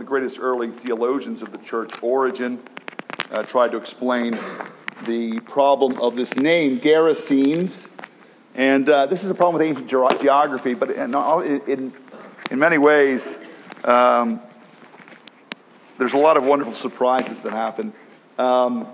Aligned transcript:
the 0.00 0.06
greatest 0.06 0.38
early 0.40 0.70
theologians 0.70 1.42
of 1.42 1.52
the 1.52 1.58
church, 1.58 1.92
Origen, 2.02 2.58
uh, 3.30 3.42
tried 3.42 3.70
to 3.70 3.76
explain 3.76 4.32
the 5.04 5.38
problem 5.40 6.00
of 6.00 6.16
this 6.16 6.38
name, 6.38 6.80
Gerasenes. 6.80 7.90
And 8.54 8.88
uh, 8.88 9.04
this 9.04 9.24
is 9.24 9.30
a 9.30 9.34
problem 9.34 9.58
with 9.58 9.68
ancient 9.68 9.88
ge- 9.88 10.22
geography, 10.22 10.72
but 10.72 10.92
in, 10.92 11.14
in, 11.66 11.92
in 12.50 12.58
many 12.58 12.78
ways, 12.78 13.40
um, 13.84 14.40
there's 15.98 16.14
a 16.14 16.18
lot 16.18 16.38
of 16.38 16.44
wonderful 16.44 16.74
surprises 16.74 17.38
that 17.40 17.52
happen. 17.52 17.92
Um, 18.38 18.86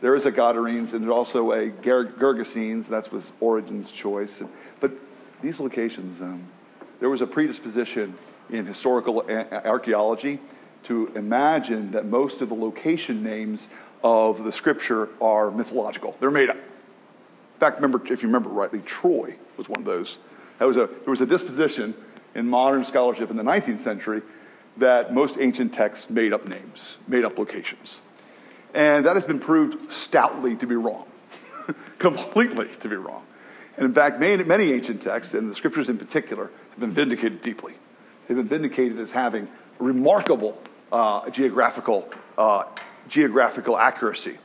there 0.00 0.16
is 0.16 0.26
a 0.26 0.32
Gadarenes, 0.32 0.92
and 0.92 1.04
there's 1.04 1.12
also 1.12 1.52
a 1.52 1.68
Ger- 1.68 2.06
Gergesenes. 2.06 2.88
That 2.88 3.12
was 3.12 3.30
Origen's 3.38 3.92
choice. 3.92 4.42
But 4.80 4.90
these 5.40 5.60
locations, 5.60 6.20
um, 6.20 6.48
there 6.98 7.08
was 7.08 7.20
a 7.20 7.28
predisposition 7.28 8.18
in 8.50 8.66
historical 8.66 9.20
uh, 9.28 9.32
uh, 9.32 9.62
archaeology 9.64 10.40
to 10.84 11.12
imagine 11.14 11.90
that 11.92 12.06
most 12.06 12.40
of 12.40 12.48
the 12.48 12.54
location 12.54 13.22
names 13.22 13.68
of 14.02 14.44
the 14.44 14.52
scripture 14.52 15.08
are 15.20 15.50
mythological. 15.50 16.16
They're 16.20 16.30
made 16.30 16.50
up. 16.50 16.56
In 16.56 17.60
fact, 17.60 17.76
remember, 17.76 18.00
if 18.12 18.22
you 18.22 18.28
remember 18.28 18.48
rightly, 18.48 18.80
Troy 18.80 19.36
was 19.56 19.68
one 19.68 19.80
of 19.80 19.84
those. 19.84 20.18
That 20.58 20.66
was 20.66 20.76
a, 20.76 20.86
there 20.86 21.10
was 21.10 21.20
a 21.20 21.26
disposition 21.26 21.94
in 22.34 22.48
modern 22.48 22.84
scholarship 22.84 23.30
in 23.30 23.36
the 23.36 23.42
19th 23.42 23.80
century 23.80 24.22
that 24.76 25.12
most 25.12 25.38
ancient 25.38 25.74
texts 25.74 26.08
made 26.08 26.32
up 26.32 26.46
names, 26.46 26.96
made 27.08 27.24
up 27.24 27.36
locations. 27.36 28.00
And 28.74 29.04
that 29.06 29.16
has 29.16 29.26
been 29.26 29.40
proved 29.40 29.90
stoutly 29.90 30.54
to 30.56 30.66
be 30.66 30.76
wrong, 30.76 31.06
completely 31.98 32.68
to 32.80 32.88
be 32.88 32.96
wrong. 32.96 33.24
And 33.76 33.86
in 33.86 33.94
fact, 33.94 34.20
many, 34.20 34.44
many 34.44 34.72
ancient 34.72 35.02
texts, 35.02 35.34
and 35.34 35.50
the 35.50 35.54
scriptures 35.54 35.88
in 35.88 35.98
particular, 35.98 36.50
have 36.70 36.80
been 36.80 36.92
vindicated 36.92 37.42
deeply. 37.42 37.74
They've 38.28 38.36
been 38.36 38.46
vindicated 38.46 38.98
as 38.98 39.10
having 39.10 39.48
remarkable 39.78 40.60
uh, 40.92 41.28
geographical, 41.30 42.08
uh, 42.36 42.64
geographical 43.08 43.78
accuracy. 43.78 44.38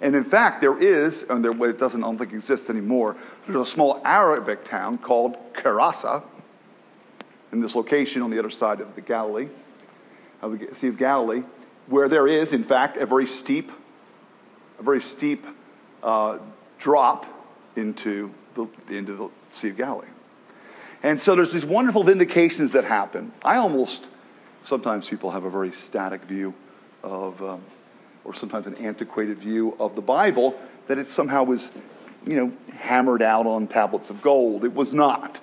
And 0.00 0.14
in 0.14 0.24
fact, 0.24 0.60
there 0.60 0.78
is, 0.78 1.24
and 1.24 1.44
there, 1.44 1.52
it 1.68 1.78
doesn't, 1.78 2.02
I 2.02 2.06
don't 2.06 2.18
think 2.18 2.32
exists 2.32 2.70
anymore, 2.70 3.16
there's 3.44 3.56
a 3.56 3.66
small 3.66 4.00
Arabic 4.04 4.64
town 4.64 4.98
called 4.98 5.36
Karasa 5.54 6.22
in 7.50 7.60
this 7.60 7.74
location 7.74 8.22
on 8.22 8.30
the 8.30 8.38
other 8.38 8.50
side 8.50 8.80
of 8.80 8.94
the 8.94 9.00
Galilee, 9.00 9.48
of 10.42 10.58
the 10.58 10.74
Sea 10.74 10.88
of 10.88 10.98
Galilee, 10.98 11.42
where 11.86 12.08
there 12.08 12.28
is, 12.28 12.52
in 12.52 12.62
fact, 12.62 12.96
a 12.96 13.06
very 13.06 13.26
steep, 13.26 13.72
a 14.78 14.82
very 14.82 15.00
steep 15.00 15.46
uh, 16.02 16.38
drop 16.78 17.26
into 17.74 18.32
the, 18.54 18.66
into 18.88 19.14
the 19.14 19.28
Sea 19.50 19.70
of 19.70 19.76
Galilee. 19.76 20.08
And 21.02 21.20
so 21.20 21.34
there's 21.34 21.52
these 21.52 21.66
wonderful 21.66 22.04
vindications 22.04 22.72
that 22.72 22.84
happen. 22.84 23.32
I 23.44 23.56
almost, 23.56 24.06
sometimes 24.62 25.08
people 25.08 25.30
have 25.30 25.44
a 25.44 25.50
very 25.50 25.72
static 25.72 26.22
view 26.22 26.54
of, 27.02 27.40
um, 27.42 27.62
or 28.24 28.34
sometimes 28.34 28.66
an 28.66 28.74
antiquated 28.76 29.38
view 29.38 29.76
of 29.78 29.94
the 29.94 30.02
Bible, 30.02 30.58
that 30.88 30.98
it 30.98 31.06
somehow 31.06 31.44
was, 31.44 31.72
you 32.26 32.36
know, 32.36 32.52
hammered 32.74 33.22
out 33.22 33.46
on 33.46 33.66
tablets 33.66 34.10
of 34.10 34.22
gold. 34.22 34.64
It 34.64 34.74
was 34.74 34.94
not. 34.94 35.40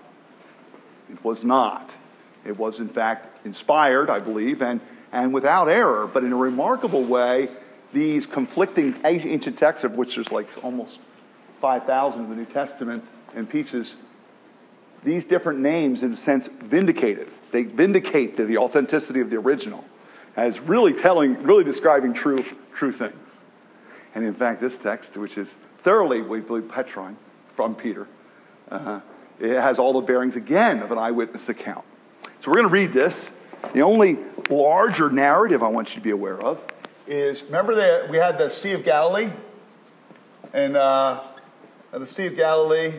It 1.09 1.23
was 1.23 1.45
not. 1.45 1.97
It 2.45 2.57
was, 2.57 2.79
in 2.79 2.89
fact, 2.89 3.45
inspired, 3.45 4.09
I 4.09 4.19
believe, 4.19 4.61
and, 4.61 4.81
and 5.11 5.33
without 5.33 5.69
error, 5.69 6.07
but 6.07 6.23
in 6.23 6.33
a 6.33 6.37
remarkable 6.37 7.03
way, 7.03 7.49
these 7.93 8.25
conflicting 8.25 8.99
ancient 9.05 9.57
texts, 9.57 9.83
of 9.83 9.95
which 9.95 10.15
there's 10.15 10.31
like 10.31 10.49
almost 10.63 10.99
5,000 11.61 12.23
in 12.23 12.29
the 12.29 12.35
New 12.35 12.45
Testament 12.45 13.05
and 13.35 13.49
pieces, 13.49 13.95
these 15.03 15.25
different 15.25 15.59
names, 15.59 16.03
in 16.03 16.13
a 16.13 16.15
sense, 16.15 16.47
vindicated. 16.47 17.27
They 17.51 17.63
vindicate 17.63 18.37
the, 18.37 18.45
the 18.45 18.57
authenticity 18.57 19.19
of 19.19 19.29
the 19.29 19.37
original 19.37 19.85
as 20.35 20.59
really 20.59 20.93
telling, 20.93 21.43
really 21.43 21.63
describing 21.63 22.13
true, 22.13 22.43
true 22.73 22.91
things. 22.91 23.15
And 24.15 24.25
in 24.25 24.33
fact, 24.33 24.61
this 24.61 24.77
text, 24.77 25.17
which 25.17 25.37
is 25.37 25.55
thoroughly, 25.77 26.21
we 26.21 26.39
believe, 26.39 26.69
Petrine 26.69 27.17
from 27.55 27.75
Peter, 27.75 28.07
uh, 28.71 29.01
it 29.39 29.59
has 29.59 29.79
all 29.79 29.93
the 29.93 30.01
bearings 30.01 30.35
again 30.35 30.79
of 30.79 30.91
an 30.91 30.97
eyewitness 30.97 31.49
account. 31.49 31.85
So 32.39 32.49
we're 32.49 32.57
going 32.57 32.67
to 32.67 32.73
read 32.73 32.93
this. 32.93 33.31
The 33.73 33.81
only 33.81 34.17
larger 34.49 35.09
narrative 35.09 35.63
I 35.63 35.67
want 35.67 35.89
you 35.89 35.95
to 35.95 36.03
be 36.03 36.11
aware 36.11 36.39
of 36.39 36.63
is 37.07 37.43
remember 37.45 37.75
that 37.75 38.09
we 38.09 38.17
had 38.17 38.37
the 38.37 38.49
Sea 38.49 38.71
of 38.73 38.83
Galilee? 38.83 39.31
And 40.53 40.75
uh, 40.77 41.21
the 41.91 42.05
Sea 42.05 42.27
of 42.27 42.35
Galilee 42.35 42.93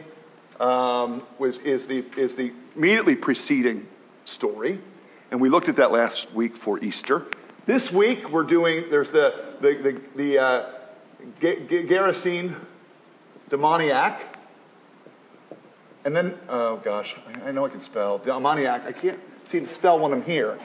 um, 0.65 1.23
was, 1.39 1.59
is, 1.59 1.87
the, 1.87 2.05
is 2.17 2.37
the 2.37 2.51
immediately 2.75 3.15
preceding 3.15 3.87
story. 4.25 4.81
And 5.31 5.41
we 5.41 5.51
looked 5.51 5.69
at 5.69 5.77
that 5.77 5.93
last 5.93 6.33
week 6.33 6.57
for 6.57 6.83
Easter. 6.83 7.27
This 7.67 7.93
week 7.93 8.31
we're 8.31 8.45
doing, 8.45 8.87
there's 8.91 9.11
the, 9.11 9.57
the, 9.61 9.75
the, 9.75 10.01
the 10.17 10.39
uh, 10.39 10.71
Gerasene 11.41 12.57
demoniac. 13.51 14.23
And 16.07 16.17
then, 16.17 16.39
oh 16.49 16.77
gosh, 16.77 17.15
I 17.45 17.51
know 17.51 17.67
I 17.67 17.69
can 17.69 17.81
spell. 17.81 18.19
Demoniac, 18.19 18.87
I 18.87 18.93
can't 18.93 19.21
seem 19.45 19.67
to 19.67 19.73
spell 19.73 19.99
when 19.99 20.13
I'm 20.13 20.23
here. 20.23 20.59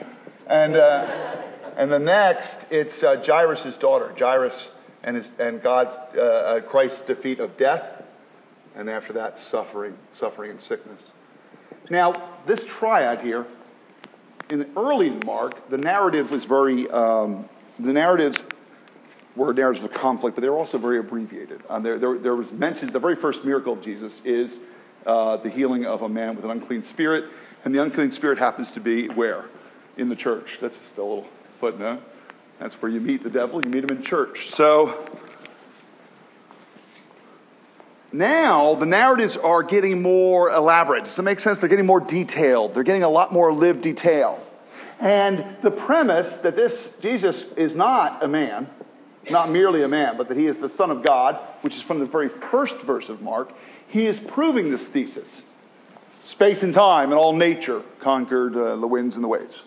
And, 0.46 0.76
uh, 0.76 1.42
and 1.76 1.92
the 1.92 1.98
next, 1.98 2.64
it's 2.70 3.02
uh, 3.02 3.22
Jairus' 3.24 3.76
daughter, 3.76 4.14
Jairus 4.18 4.70
and, 5.02 5.16
his, 5.16 5.30
and 5.38 5.62
God's, 5.62 5.96
uh, 6.16 6.20
uh, 6.20 6.60
Christ's 6.60 7.02
defeat 7.02 7.38
of 7.38 7.56
death, 7.58 8.02
and 8.80 8.88
after 8.88 9.12
that, 9.12 9.38
suffering, 9.38 9.94
suffering 10.14 10.50
and 10.50 10.60
sickness. 10.60 11.12
Now, 11.90 12.30
this 12.46 12.64
triad 12.64 13.20
here, 13.20 13.44
in 14.48 14.60
the 14.60 14.68
early 14.74 15.10
Mark, 15.10 15.68
the 15.68 15.76
narrative 15.76 16.30
was 16.30 16.46
very, 16.46 16.90
um, 16.90 17.46
the 17.78 17.92
narratives 17.92 18.42
were 19.36 19.52
narratives 19.52 19.84
of 19.84 19.92
conflict, 19.92 20.34
but 20.34 20.40
they 20.40 20.48
were 20.48 20.56
also 20.56 20.78
very 20.78 20.98
abbreviated. 20.98 21.60
Uh, 21.68 21.78
there, 21.78 21.98
there, 21.98 22.18
there, 22.18 22.34
was 22.34 22.52
mentioned, 22.52 22.94
the 22.94 22.98
very 22.98 23.14
first 23.14 23.44
miracle 23.44 23.74
of 23.74 23.82
Jesus 23.82 24.22
is 24.24 24.58
uh, 25.04 25.36
the 25.36 25.50
healing 25.50 25.84
of 25.84 26.00
a 26.00 26.08
man 26.08 26.34
with 26.34 26.46
an 26.46 26.50
unclean 26.50 26.82
spirit, 26.82 27.26
and 27.66 27.74
the 27.74 27.82
unclean 27.82 28.10
spirit 28.12 28.38
happens 28.38 28.72
to 28.72 28.80
be 28.80 29.08
where? 29.08 29.44
In 29.98 30.08
the 30.08 30.16
church. 30.16 30.56
That's 30.58 30.78
just 30.78 30.96
a 30.96 31.02
little 31.02 31.28
footnote. 31.60 32.02
That's 32.58 32.80
where 32.80 32.90
you 32.90 33.00
meet 33.00 33.22
the 33.22 33.30
devil, 33.30 33.62
you 33.62 33.70
meet 33.70 33.84
him 33.84 33.90
in 33.90 34.02
church. 34.02 34.48
So 34.48 35.06
now 38.12 38.74
the 38.74 38.86
narratives 38.86 39.36
are 39.36 39.62
getting 39.62 40.02
more 40.02 40.50
elaborate. 40.50 41.04
Does 41.04 41.16
that 41.16 41.22
make 41.22 41.40
sense? 41.40 41.60
They're 41.60 41.68
getting 41.68 41.86
more 41.86 42.00
detailed, 42.00 42.74
they're 42.74 42.82
getting 42.82 43.02
a 43.02 43.08
lot 43.08 43.32
more 43.32 43.52
lived 43.52 43.82
detail. 43.82 44.44
And 44.98 45.56
the 45.62 45.70
premise 45.70 46.36
that 46.38 46.56
this 46.56 46.92
Jesus 47.00 47.44
is 47.56 47.74
not 47.74 48.22
a 48.22 48.28
man, 48.28 48.68
not 49.30 49.50
merely 49.50 49.82
a 49.82 49.88
man, 49.88 50.16
but 50.16 50.28
that 50.28 50.36
he 50.36 50.46
is 50.46 50.58
the 50.58 50.68
Son 50.68 50.90
of 50.90 51.02
God, 51.02 51.36
which 51.62 51.74
is 51.74 51.82
from 51.82 52.00
the 52.00 52.06
very 52.06 52.28
first 52.28 52.80
verse 52.80 53.08
of 53.08 53.22
Mark, 53.22 53.52
he 53.88 54.06
is 54.06 54.20
proving 54.20 54.70
this 54.70 54.86
thesis. 54.88 55.44
Space 56.24 56.62
and 56.62 56.74
time 56.74 57.10
and 57.10 57.18
all 57.18 57.34
nature 57.34 57.82
conquered 57.98 58.54
uh, 58.54 58.76
the 58.76 58.86
winds 58.86 59.16
and 59.16 59.24
the 59.24 59.28
waves. 59.28 59.62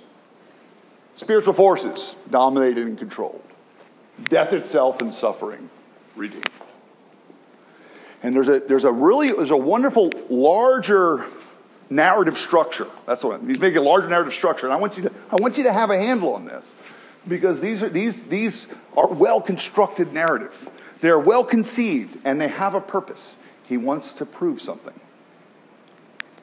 Spiritual 1.15 1.53
forces 1.53 2.15
dominated 2.29 2.87
and 2.87 2.97
controlled. 2.97 3.41
Death 4.23 4.53
itself 4.53 5.01
and 5.01 5.13
suffering 5.13 5.69
redeemed. 6.15 6.49
And 8.23 8.33
there's 8.33 8.47
a, 8.47 8.61
there's 8.61 8.85
a 8.85 8.91
really, 8.91 9.31
there's 9.31 9.51
a 9.51 9.57
wonderful 9.57 10.09
larger 10.29 11.25
narrative 11.89 12.37
structure. 12.37 12.87
That's 13.05 13.23
what 13.23 13.41
he's 13.41 13.59
making 13.59 13.77
a 13.77 13.81
larger 13.81 14.07
narrative 14.07 14.33
structure. 14.33 14.65
And 14.65 14.73
I 14.73 14.77
want 14.77 14.97
you 14.97 15.03
to, 15.03 15.11
I 15.29 15.35
want 15.35 15.57
you 15.57 15.65
to 15.65 15.73
have 15.73 15.89
a 15.91 15.97
handle 15.97 16.33
on 16.33 16.45
this 16.45 16.75
because 17.27 17.59
these 17.59 17.83
are, 17.83 17.89
these, 17.89 18.23
these 18.23 18.67
are 18.97 19.07
well 19.07 19.41
constructed 19.41 20.13
narratives. 20.13 20.71
They're 21.01 21.19
well 21.19 21.43
conceived 21.43 22.17
and 22.23 22.39
they 22.39 22.47
have 22.47 22.75
a 22.75 22.81
purpose. 22.81 23.35
He 23.67 23.75
wants 23.77 24.13
to 24.13 24.25
prove 24.25 24.61
something. 24.61 24.93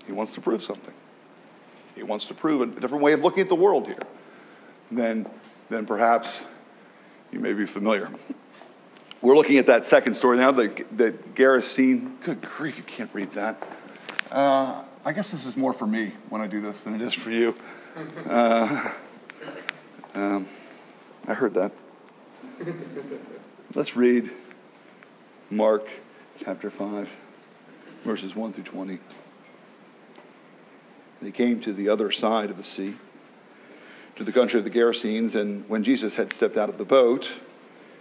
He 0.07 0.13
wants 0.13 0.35
to 0.35 0.41
prove 0.41 0.63
something. 0.63 0.95
He 1.95 2.03
wants 2.03 2.27
to 2.27 2.35
prove 2.35 2.61
a 2.63 2.81
different 2.81 3.03
way 3.03 3.13
of 3.13 3.23
looking 3.23 3.41
at 3.41 3.49
the 3.49 3.55
world 3.55 3.87
here 3.87 4.03
than, 4.91 5.29
than 5.71 5.87
perhaps 5.87 6.43
you 7.33 7.41
may 7.41 7.53
be 7.53 7.67
familiar. 7.67 8.11
We're 9.23 9.37
looking 9.37 9.59
at 9.59 9.67
that 9.67 9.85
second 9.85 10.15
story 10.15 10.39
now, 10.39 10.51
the, 10.51 10.69
the 10.93 11.13
Gerasene. 11.35 12.19
Good 12.23 12.41
grief, 12.41 12.79
you 12.79 12.85
can't 12.85 13.11
read 13.13 13.33
that. 13.33 13.63
Uh, 14.31 14.83
I 15.05 15.13
guess 15.13 15.31
this 15.31 15.45
is 15.45 15.59
more 15.59 15.75
for 15.75 15.87
me 15.87 16.15
when 16.31 16.41
I 16.41 16.47
do 16.47 16.63
this 16.63 16.85
than 16.85 16.95
it 16.95 17.03
is 17.03 17.13
for 17.13 17.31
you. 17.31 17.55
Uh, 18.27 18.93
um, 20.15 20.49
I 21.29 21.35
heard 21.35 21.53
that. 21.53 21.73
Let's 23.75 23.95
read 23.95 24.31
Mark 25.51 25.87
chapter 26.43 26.71
5, 26.71 27.11
verses 28.07 28.35
1 28.35 28.55
through 28.55 28.65
20. 28.65 29.01
They 31.21 31.31
came 31.31 31.61
to 31.61 31.75
the 31.75 31.91
other 31.91 32.11
side 32.11 32.49
of 32.49 32.57
the 32.57 32.63
sea, 32.63 32.95
to 34.17 34.25
the 34.25 34.33
country 34.33 34.59
of 34.59 34.65
the 34.65 34.71
Gerasenes, 34.71 35.35
and 35.35 35.69
when 35.69 35.85
Jesus 35.85 36.15
had 36.15 36.33
stepped 36.33 36.57
out 36.57 36.71
of 36.71 36.79
the 36.79 36.87
boat, 36.87 37.29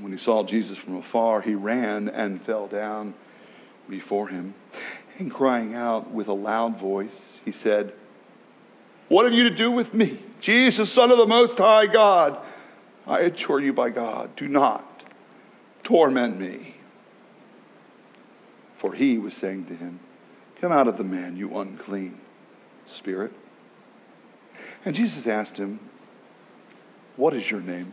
When 0.00 0.12
he 0.12 0.18
saw 0.18 0.44
Jesus 0.44 0.78
from 0.78 0.96
afar, 0.96 1.40
he 1.40 1.54
ran 1.54 2.08
and 2.08 2.40
fell 2.40 2.66
down 2.66 3.14
before 3.88 4.28
him. 4.28 4.54
And 5.18 5.30
crying 5.30 5.74
out 5.74 6.10
with 6.12 6.28
a 6.28 6.32
loud 6.32 6.78
voice, 6.78 7.40
he 7.44 7.50
said, 7.50 7.92
What 9.08 9.24
have 9.24 9.34
you 9.34 9.44
to 9.44 9.54
do 9.54 9.70
with 9.70 9.92
me? 9.92 10.20
Jesus, 10.40 10.92
Son 10.92 11.10
of 11.10 11.18
the 11.18 11.26
Most 11.26 11.58
High 11.58 11.86
God, 11.86 12.38
I 13.06 13.20
adjure 13.20 13.58
you 13.58 13.72
by 13.72 13.90
God, 13.90 14.36
do 14.36 14.46
not 14.46 15.02
torment 15.82 16.38
me. 16.38 16.76
For 18.76 18.92
he 18.92 19.18
was 19.18 19.34
saying 19.34 19.66
to 19.66 19.74
him, 19.74 19.98
Come 20.60 20.70
out 20.70 20.86
of 20.86 20.96
the 20.96 21.04
man, 21.04 21.36
you 21.36 21.56
unclean 21.58 22.20
spirit. 22.86 23.32
And 24.84 24.94
Jesus 24.94 25.26
asked 25.26 25.56
him, 25.56 25.80
What 27.16 27.34
is 27.34 27.50
your 27.50 27.60
name? 27.60 27.92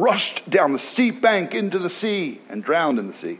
rushed 0.00 0.48
down 0.48 0.72
the 0.72 0.78
steep 0.78 1.20
bank 1.20 1.54
into 1.54 1.78
the 1.78 1.90
sea 1.90 2.40
and 2.48 2.62
drowned 2.62 2.98
in 2.98 3.06
the 3.06 3.12
sea. 3.12 3.38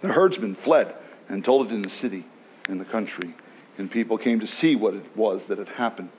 The 0.00 0.08
herdsmen 0.08 0.54
fled 0.54 0.94
and 1.28 1.44
told 1.44 1.68
it 1.68 1.74
in 1.74 1.82
the 1.82 1.90
city, 1.90 2.24
in 2.68 2.78
the 2.78 2.84
country, 2.84 3.34
and 3.76 3.90
people 3.90 4.18
came 4.18 4.40
to 4.40 4.46
see 4.46 4.76
what 4.76 4.94
it 4.94 5.16
was 5.16 5.46
that 5.46 5.58
had 5.58 5.68
happened. 5.70 6.10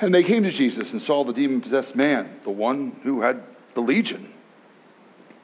And 0.00 0.14
they 0.14 0.22
came 0.22 0.44
to 0.44 0.50
Jesus 0.50 0.92
and 0.92 1.02
saw 1.02 1.24
the 1.24 1.32
demon 1.32 1.60
possessed 1.60 1.96
man, 1.96 2.40
the 2.44 2.50
one 2.50 2.96
who 3.02 3.22
had 3.22 3.42
the 3.74 3.80
legion, 3.80 4.32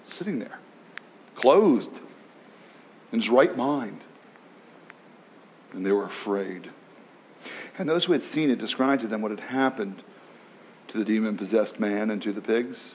sitting 0.06 0.38
there, 0.38 0.58
clothed 1.34 2.00
in 3.12 3.20
his 3.20 3.28
right 3.28 3.56
mind. 3.56 4.00
And 5.72 5.84
they 5.84 5.92
were 5.92 6.04
afraid. 6.04 6.70
And 7.78 7.88
those 7.88 8.04
who 8.04 8.12
had 8.12 8.22
seen 8.22 8.50
it 8.50 8.58
described 8.58 9.02
to 9.02 9.08
them 9.08 9.22
what 9.22 9.32
had 9.32 9.40
happened 9.40 10.02
to 10.88 10.98
the 10.98 11.04
demon 11.04 11.36
possessed 11.36 11.81
man 11.81 12.10
and 12.10 12.22
to 12.22 12.32
the 12.32 12.40
pigs. 12.40 12.94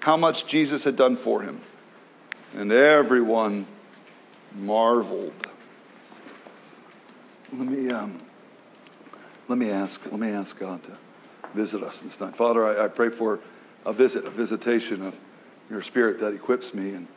how 0.00 0.16
much 0.16 0.46
Jesus 0.46 0.84
had 0.84 0.96
done 0.96 1.16
for 1.16 1.42
him. 1.42 1.60
And 2.56 2.72
everyone 2.72 3.66
marveled. 4.54 5.46
Let 7.52 7.68
me 7.68 7.90
um, 7.90 8.20
let 9.50 9.58
me 9.58 9.70
ask, 9.70 10.00
let 10.04 10.20
me 10.20 10.30
ask 10.30 10.56
God 10.58 10.80
to 10.84 10.92
visit 11.54 11.82
us 11.82 11.98
this 11.98 12.14
time. 12.14 12.32
Father, 12.32 12.64
I, 12.64 12.84
I 12.84 12.88
pray 12.88 13.08
for 13.08 13.40
a 13.84 13.92
visit, 13.92 14.24
a 14.24 14.30
visitation 14.30 15.02
of 15.02 15.18
your 15.68 15.82
spirit 15.82 16.20
that 16.20 16.32
equips 16.32 16.72
me 16.72 16.90
and, 16.90 17.08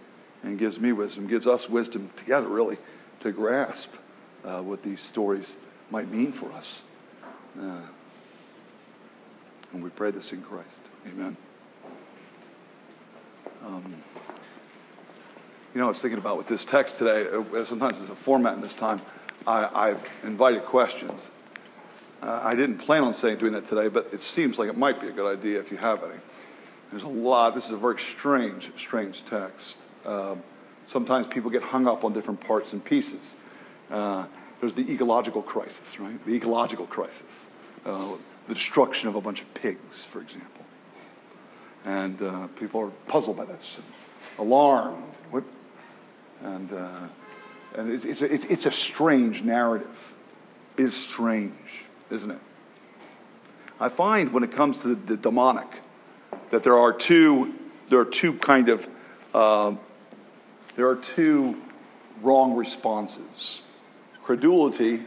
and 0.41 0.57
gives 0.57 0.79
me 0.79 0.91
wisdom, 0.93 1.27
gives 1.27 1.45
us 1.45 1.69
wisdom 1.69 2.09
together, 2.15 2.47
really, 2.47 2.77
to 3.19 3.31
grasp 3.31 3.91
uh, 4.43 4.61
what 4.63 4.81
these 4.81 4.99
stories 4.99 5.57
might 5.91 6.09
mean 6.11 6.31
for 6.31 6.51
us. 6.53 6.81
Uh, 7.59 7.81
and 9.71 9.83
we 9.83 9.91
pray 9.91 10.09
this 10.09 10.31
in 10.33 10.41
Christ. 10.41 10.81
Amen. 11.07 11.37
Um, 13.63 13.95
you 15.73 15.79
know, 15.79 15.85
I 15.85 15.89
was 15.89 16.01
thinking 16.01 16.19
about 16.19 16.37
with 16.37 16.47
this 16.47 16.65
text 16.65 16.97
today, 16.97 17.27
uh, 17.27 17.65
sometimes 17.65 17.97
there's 17.99 18.09
a 18.09 18.15
format 18.15 18.53
in 18.55 18.61
this 18.61 18.73
time. 18.73 19.01
I, 19.47 19.89
I've 19.89 20.09
invited 20.23 20.65
questions. 20.65 21.31
Uh, 22.21 22.41
I 22.43 22.55
didn't 22.55 22.77
plan 22.77 23.03
on 23.03 23.13
saying 23.13 23.37
doing 23.37 23.53
that 23.53 23.65
today, 23.65 23.87
but 23.87 24.09
it 24.13 24.21
seems 24.21 24.59
like 24.59 24.69
it 24.69 24.77
might 24.77 24.99
be 24.99 25.07
a 25.07 25.11
good 25.11 25.37
idea 25.37 25.59
if 25.59 25.71
you 25.71 25.77
have 25.77 26.03
any. 26.03 26.19
There's 26.91 27.03
a 27.03 27.07
lot. 27.07 27.55
This 27.55 27.65
is 27.65 27.71
a 27.71 27.77
very 27.77 27.99
strange, 27.99 28.71
strange 28.77 29.25
text. 29.25 29.77
Um, 30.05 30.43
sometimes 30.85 31.27
people 31.27 31.49
get 31.49 31.63
hung 31.63 31.87
up 31.87 32.03
on 32.03 32.13
different 32.13 32.39
parts 32.41 32.73
and 32.73 32.83
pieces. 32.83 33.35
Uh, 33.89 34.25
there's 34.59 34.73
the 34.73 34.89
ecological 34.91 35.41
crisis, 35.41 35.99
right? 35.99 36.23
The 36.25 36.33
ecological 36.33 36.85
crisis, 36.85 37.47
uh, 37.85 38.11
the 38.47 38.53
destruction 38.53 39.09
of 39.09 39.15
a 39.15 39.21
bunch 39.21 39.41
of 39.41 39.53
pigs, 39.53 40.05
for 40.05 40.21
example, 40.21 40.62
and 41.85 42.21
uh, 42.21 42.47
people 42.59 42.81
are 42.81 42.91
puzzled 43.07 43.37
by 43.37 43.45
this, 43.45 43.79
alarmed. 44.39 45.03
What? 45.31 45.43
And 46.43 46.71
uh, 46.73 47.07
and 47.75 47.91
it's, 47.91 48.05
it's, 48.05 48.21
a, 48.21 48.51
it's 48.51 48.65
a 48.65 48.71
strange 48.71 49.41
narrative. 49.41 50.13
Is 50.77 50.95
strange 50.95 51.53
isn't 52.13 52.31
it? 52.31 52.39
I 53.79 53.89
find 53.89 54.31
when 54.31 54.43
it 54.43 54.51
comes 54.51 54.77
to 54.79 54.89
the, 54.89 54.95
the 54.95 55.17
demonic 55.17 55.67
that 56.51 56.63
there 56.63 56.77
are 56.77 56.93
two, 56.93 57.53
there 57.87 57.99
are 57.99 58.05
two 58.05 58.33
kind 58.33 58.69
of, 58.69 58.87
uh, 59.33 59.75
there 60.75 60.87
are 60.87 60.95
two 60.95 61.59
wrong 62.21 62.55
responses 62.55 63.61
credulity 64.23 65.01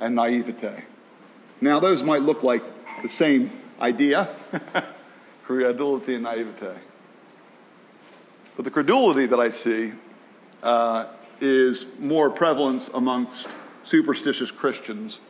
and 0.00 0.14
naivete. 0.14 0.82
Now, 1.62 1.80
those 1.80 2.02
might 2.02 2.20
look 2.20 2.42
like 2.42 2.62
the 3.00 3.08
same 3.08 3.50
idea 3.80 4.28
credulity 5.44 6.14
and 6.14 6.24
naivete. 6.24 6.74
But 8.56 8.64
the 8.64 8.70
credulity 8.70 9.26
that 9.26 9.38
I 9.38 9.48
see 9.48 9.92
uh, 10.62 11.06
is 11.40 11.86
more 11.98 12.30
prevalent 12.30 12.88
amongst 12.94 13.48
superstitious 13.82 14.50
Christians 14.50 15.20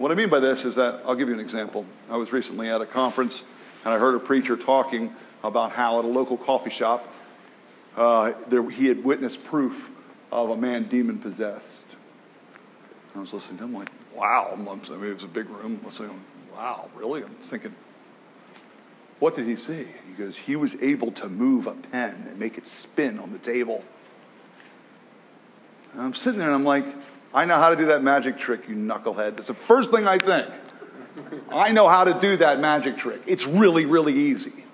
what 0.00 0.10
I 0.10 0.14
mean 0.14 0.30
by 0.30 0.40
this 0.40 0.64
is 0.64 0.76
that 0.76 1.02
I'll 1.04 1.14
give 1.14 1.28
you 1.28 1.34
an 1.34 1.40
example. 1.40 1.84
I 2.08 2.16
was 2.16 2.32
recently 2.32 2.70
at 2.70 2.80
a 2.80 2.86
conference 2.86 3.44
and 3.84 3.92
I 3.92 3.98
heard 3.98 4.14
a 4.14 4.18
preacher 4.18 4.56
talking 4.56 5.14
about 5.44 5.72
how 5.72 5.98
at 5.98 6.06
a 6.06 6.08
local 6.08 6.38
coffee 6.38 6.70
shop 6.70 7.06
uh, 7.98 8.32
there, 8.48 8.70
he 8.70 8.86
had 8.86 9.04
witnessed 9.04 9.44
proof 9.44 9.90
of 10.32 10.48
a 10.48 10.56
man 10.56 10.84
demon 10.84 11.18
possessed. 11.18 11.84
I 13.14 13.18
was 13.18 13.34
listening 13.34 13.58
to 13.58 13.64
him 13.64 13.74
like, 13.74 13.90
wow. 14.14 14.52
I 14.52 14.56
mean, 14.56 15.10
it 15.10 15.14
was 15.14 15.24
a 15.24 15.28
big 15.28 15.50
room. 15.50 15.78
I 15.82 15.84
was 15.84 16.00
Listening, 16.00 16.24
wow, 16.54 16.88
really? 16.94 17.22
I'm 17.22 17.34
thinking, 17.34 17.74
what 19.20 19.34
did 19.34 19.46
he 19.46 19.54
see? 19.54 19.86
He 20.08 20.14
goes, 20.14 20.36
he 20.36 20.56
was 20.56 20.74
able 20.76 21.12
to 21.12 21.28
move 21.28 21.66
a 21.66 21.74
pen 21.74 22.26
and 22.28 22.38
make 22.38 22.58
it 22.58 22.66
spin 22.66 23.18
on 23.18 23.30
the 23.30 23.38
table. 23.38 23.84
And 25.92 26.02
I'm 26.02 26.14
sitting 26.14 26.38
there 26.38 26.48
and 26.48 26.56
I'm 26.56 26.64
like, 26.64 26.86
I 27.32 27.44
know 27.44 27.56
how 27.56 27.70
to 27.70 27.76
do 27.76 27.86
that 27.86 28.02
magic 28.02 28.38
trick, 28.38 28.68
you 28.68 28.74
knucklehead. 28.74 29.38
It's 29.38 29.46
the 29.46 29.54
first 29.54 29.90
thing 29.90 30.06
I 30.06 30.18
think. 30.18 30.48
I 31.50 31.70
know 31.72 31.88
how 31.88 32.04
to 32.04 32.18
do 32.18 32.36
that 32.38 32.60
magic 32.60 32.96
trick. 32.96 33.20
It's 33.26 33.46
really, 33.46 33.84
really 33.84 34.14
easy. 34.14 34.64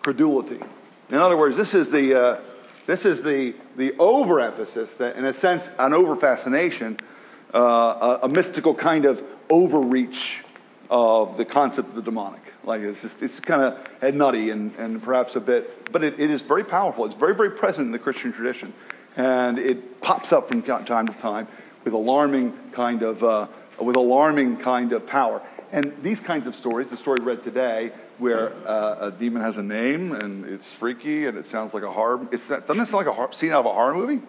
Credulity. 0.00 0.60
In 1.10 1.16
other 1.16 1.36
words, 1.36 1.56
this 1.56 1.74
is 1.74 1.90
the, 1.90 2.14
uh, 2.14 2.40
this 2.86 3.04
is 3.04 3.22
the, 3.22 3.54
the 3.76 3.94
overemphasis, 3.98 4.94
that, 4.98 5.16
in 5.16 5.24
a 5.24 5.32
sense, 5.32 5.70
an 5.78 5.92
over 5.92 6.16
fascination, 6.16 6.98
uh, 7.52 8.18
a, 8.22 8.26
a, 8.26 8.28
mystical 8.28 8.74
kind 8.74 9.06
of 9.06 9.22
overreach 9.50 10.42
of 10.90 11.36
the 11.36 11.44
concept 11.44 11.88
of 11.88 11.94
the 11.94 12.02
demonic. 12.02 12.40
Like 12.64 12.80
it's 12.80 13.02
just, 13.02 13.22
it's 13.22 13.40
kind 13.40 13.62
of 13.62 14.14
nutty 14.14 14.50
and, 14.50 14.74
and 14.76 15.02
perhaps 15.02 15.36
a 15.36 15.40
bit, 15.40 15.92
but 15.92 16.02
it, 16.02 16.18
it 16.18 16.30
is 16.30 16.42
very 16.42 16.64
powerful. 16.64 17.04
It's 17.04 17.14
very, 17.14 17.34
very 17.34 17.50
present 17.50 17.86
in 17.86 17.92
the 17.92 17.98
Christian 17.98 18.32
tradition 18.32 18.72
and 19.16 19.58
it 19.58 20.00
pops 20.00 20.32
up 20.32 20.48
from 20.48 20.62
time 20.62 21.08
to 21.08 21.14
time 21.14 21.48
with 21.84 21.92
alarming 21.92 22.56
kind 22.72 23.02
of 23.02 23.22
uh, 23.22 23.46
with 23.80 23.96
alarming 23.96 24.56
kind 24.56 24.92
of 24.92 25.06
power. 25.06 25.42
And 25.70 25.94
these 26.02 26.20
kinds 26.20 26.46
of 26.46 26.54
stories, 26.54 26.88
the 26.88 26.96
story 26.96 27.20
read 27.20 27.42
today, 27.42 27.92
where 28.18 28.52
uh, 28.66 29.08
a 29.08 29.10
demon 29.10 29.42
has 29.42 29.58
a 29.58 29.62
name 29.62 30.12
and 30.12 30.44
it's 30.46 30.72
freaky 30.72 31.26
and 31.26 31.36
it 31.36 31.44
sounds 31.44 31.74
like 31.74 31.82
a 31.82 31.92
horror, 31.92 32.26
it's, 32.32 32.48
doesn't 32.48 32.80
it 32.80 32.86
sound 32.86 32.92
like 32.92 33.06
a 33.06 33.12
horror, 33.12 33.32
scene 33.32 33.52
out 33.52 33.60
of 33.60 33.66
a 33.66 33.72
horror 33.72 33.94
movie? 33.94 34.22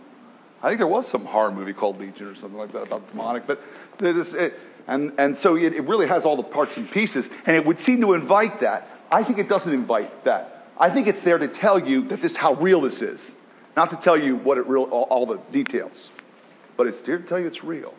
I 0.62 0.68
think 0.68 0.80
there 0.80 0.88
was 0.88 1.08
some 1.08 1.26
horror 1.26 1.52
movie 1.52 1.72
called 1.72 2.00
Legion 2.00 2.28
or 2.28 2.36
something 2.36 2.60
like 2.60 2.74
that 2.74 2.84
about 2.84 3.08
demonic, 3.10 3.48
but 3.48 3.62
it, 4.02 4.60
and, 4.88 5.14
and 5.18 5.38
so 5.38 5.56
it, 5.56 5.74
it 5.74 5.82
really 5.82 6.08
has 6.08 6.26
all 6.26 6.36
the 6.36 6.44
parts 6.44 6.78
and 6.78 6.90
pieces, 6.90 7.30
and 7.46 7.56
it 7.56 7.66
would 7.66 7.80
seem 7.80 8.02
to 8.02 8.14
invite 8.14 8.60
that. 8.60 8.88
I 9.12 9.24
think 9.24 9.40
it 9.40 9.48
doesn't 9.48 9.74
invite 9.74 10.24
that. 10.24 10.68
I 10.78 10.90
think 10.90 11.08
it's 11.08 11.22
there 11.22 11.38
to 11.38 11.48
tell 11.48 11.80
you 11.80 12.02
that 12.04 12.22
this 12.22 12.36
how 12.36 12.54
real 12.56 12.82
this 12.82 13.02
is, 13.02 13.34
not 13.76 13.90
to 13.90 13.96
tell 13.96 14.18
you 14.18 14.36
what 14.36 14.58
it 14.58 14.68
real 14.68 14.84
all, 14.84 15.04
all 15.04 15.26
the 15.26 15.38
details, 15.52 16.12
but 16.78 16.88
it's 16.88 17.02
there 17.02 17.18
to 17.18 17.24
tell 17.24 17.40
you 17.40 17.48
it's 17.48 17.64
real. 17.64 17.94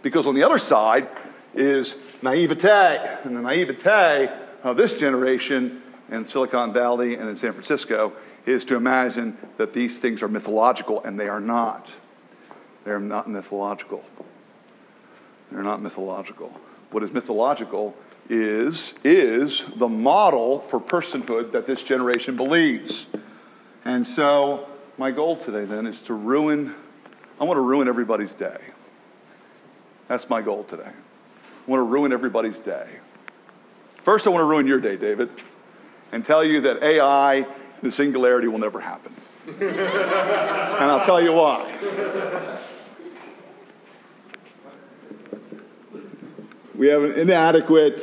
Because 0.00 0.26
on 0.26 0.34
the 0.34 0.42
other 0.42 0.58
side 0.58 1.08
is 1.54 1.96
naivete, 2.22 3.20
and 3.24 3.36
the 3.36 3.40
naivete 3.40 4.32
of 4.62 4.76
this 4.76 4.98
generation 4.98 5.82
in 6.10 6.24
Silicon 6.24 6.72
Valley 6.72 7.16
and 7.16 7.28
in 7.28 7.36
San 7.36 7.52
Francisco 7.52 8.12
is 8.46 8.64
to 8.64 8.76
imagine 8.76 9.36
that 9.56 9.72
these 9.72 9.98
things 9.98 10.22
are 10.22 10.28
mythological, 10.28 11.02
and 11.04 11.18
they 11.18 11.28
are 11.28 11.40
not. 11.40 11.90
They're 12.84 13.00
not 13.00 13.28
mythological. 13.28 14.04
They're 15.52 15.62
not 15.62 15.82
mythological. 15.82 16.52
What 16.90 17.02
is 17.02 17.12
mythological 17.12 17.94
is, 18.28 18.94
is 19.04 19.64
the 19.76 19.88
model 19.88 20.60
for 20.60 20.80
personhood 20.80 21.52
that 21.52 21.66
this 21.66 21.82
generation 21.82 22.36
believes. 22.36 23.06
And 23.84 24.06
so, 24.06 24.66
my 24.98 25.10
goal 25.10 25.36
today 25.36 25.64
then 25.64 25.86
is 25.86 26.00
to 26.02 26.14
ruin, 26.14 26.74
I 27.40 27.44
want 27.44 27.56
to 27.58 27.62
ruin 27.62 27.88
everybody's 27.88 28.34
day. 28.34 28.58
That's 30.08 30.28
my 30.28 30.42
goal 30.42 30.64
today. 30.64 30.90
I 30.90 31.70
want 31.70 31.80
to 31.80 31.84
ruin 31.84 32.12
everybody's 32.12 32.58
day. 32.58 32.86
First, 34.02 34.26
I 34.26 34.30
want 34.30 34.42
to 34.42 34.46
ruin 34.46 34.66
your 34.66 34.80
day, 34.80 34.96
David, 34.96 35.30
and 36.10 36.24
tell 36.24 36.44
you 36.44 36.60
that 36.62 36.82
AI, 36.82 37.46
the 37.82 37.92
singularity, 37.92 38.48
will 38.48 38.58
never 38.58 38.80
happen. 38.80 39.14
and 39.46 40.90
I'll 40.90 41.04
tell 41.04 41.22
you 41.22 41.32
why. 41.32 41.72
We 46.82 46.88
have 46.88 47.04
an 47.04 47.12
inadequate, 47.12 48.02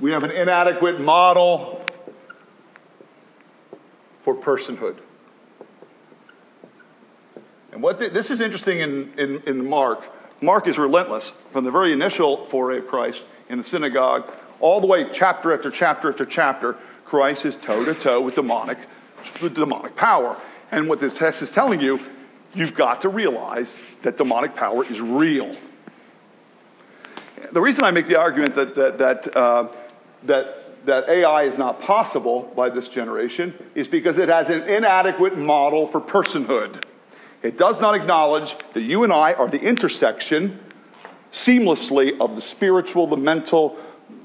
we 0.00 0.12
have 0.12 0.24
an 0.24 0.30
inadequate 0.30 0.98
model 0.98 1.84
for 4.22 4.34
personhood. 4.34 4.96
And 7.70 7.82
what 7.82 7.98
the, 7.98 8.08
this 8.08 8.30
is 8.30 8.40
interesting 8.40 8.80
in, 8.80 9.12
in, 9.18 9.42
in 9.46 9.68
Mark. 9.68 10.06
Mark 10.40 10.68
is 10.68 10.78
relentless 10.78 11.34
from 11.50 11.64
the 11.64 11.70
very 11.70 11.92
initial 11.92 12.46
foray 12.46 12.78
of 12.78 12.86
Christ 12.86 13.24
in 13.50 13.58
the 13.58 13.64
synagogue 13.64 14.32
all 14.60 14.80
the 14.80 14.86
way, 14.86 15.06
chapter 15.12 15.52
after 15.52 15.70
chapter 15.70 16.08
after 16.08 16.24
chapter, 16.24 16.78
Christ 17.04 17.44
is 17.44 17.58
toe 17.58 17.84
to 17.84 17.92
toe 17.92 18.22
with 18.22 18.36
demonic, 18.36 18.78
with 19.42 19.54
demonic 19.54 19.94
power. 19.96 20.38
And 20.72 20.88
what 20.88 20.98
this 20.98 21.18
text 21.18 21.42
is 21.42 21.52
telling 21.52 21.82
you, 21.82 22.00
you've 22.54 22.72
got 22.72 23.02
to 23.02 23.10
realize 23.10 23.76
that 24.00 24.16
demonic 24.16 24.56
power 24.56 24.82
is 24.82 25.02
real. 25.02 25.54
The 27.52 27.60
reason 27.60 27.84
I 27.84 27.90
make 27.90 28.06
the 28.06 28.18
argument 28.18 28.54
that, 28.54 28.74
that, 28.74 28.98
that, 28.98 29.36
uh, 29.36 29.68
that, 30.24 30.86
that 30.86 31.08
AI 31.08 31.44
is 31.44 31.58
not 31.58 31.80
possible 31.80 32.52
by 32.54 32.70
this 32.70 32.88
generation 32.88 33.54
is 33.74 33.88
because 33.88 34.18
it 34.18 34.28
has 34.28 34.50
an 34.50 34.62
inadequate 34.62 35.36
model 35.36 35.86
for 35.86 36.00
personhood. 36.00 36.84
It 37.42 37.56
does 37.56 37.80
not 37.80 37.94
acknowledge 37.94 38.56
that 38.74 38.82
you 38.82 39.04
and 39.04 39.12
I 39.12 39.32
are 39.32 39.48
the 39.48 39.60
intersection 39.60 40.60
seamlessly 41.32 42.18
of 42.20 42.34
the 42.34 42.42
spiritual, 42.42 43.06
the 43.06 43.16
mental, 43.16 43.78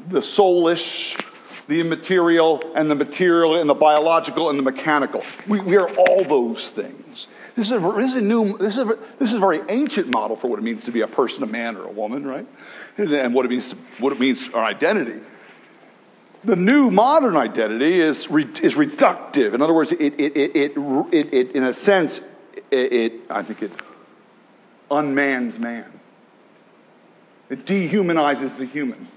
the 0.07 0.19
soulish, 0.19 1.22
the 1.67 1.79
immaterial, 1.79 2.62
and 2.75 2.91
the 2.91 2.95
material, 2.95 3.55
and 3.55 3.69
the 3.69 3.75
biological, 3.75 4.50
and 4.50 4.60
the 4.60 4.63
mechanical. 4.63 5.24
We, 5.48 5.60
we 5.60 5.77
are 5.77 5.89
all 5.89 6.24
those 6.24 6.72
things. 6.72 7.05
This 7.55 7.67
is, 7.67 7.72
a, 7.72 7.79
this, 7.79 8.12
is 8.12 8.15
a 8.15 8.22
new, 8.22 8.57
this, 8.57 8.77
is 8.77 8.84
a, 8.84 8.95
this 9.19 9.29
is 9.29 9.34
a 9.34 9.39
very 9.39 9.62
ancient 9.69 10.10
model 10.10 10.36
for 10.36 10.48
what 10.48 10.60
it 10.60 10.63
means 10.63 10.84
to 10.84 10.91
be 10.91 11.01
a 11.01 11.07
person, 11.07 11.43
a 11.43 11.48
man, 11.48 11.77
or 11.77 11.84
a 11.84 11.91
woman, 11.91 12.27
right? 12.27 12.45
And 12.98 13.34
what 13.34 13.45
it 13.45 13.50
means, 13.50 13.69
to, 13.69 13.77
what 14.00 14.12
it 14.13 14.19
means 14.19 14.50
our 14.50 14.63
identity. 14.63 15.19
The 16.43 16.55
new 16.55 16.91
modern 16.91 17.38
identity 17.38 18.00
is, 18.00 18.29
re, 18.29 18.43
is 18.62 18.75
reductive. 18.75 19.53
In 19.53 19.62
other 19.62 19.74
words, 19.74 19.91
it, 19.93 20.13
it, 20.19 20.38
it, 20.38 20.55
it, 20.55 20.77
it, 21.12 21.34
it 21.34 21.51
in 21.55 21.63
a 21.63 21.74
sense, 21.74 22.22
it, 22.69 22.93
it, 22.93 23.13
I 23.29 23.41
think 23.41 23.63
it 23.63 23.72
unmans 24.91 25.57
man. 25.57 25.91
It 27.50 27.65
dehumanizes 27.65 28.57
the 28.57 28.65
human 28.65 29.07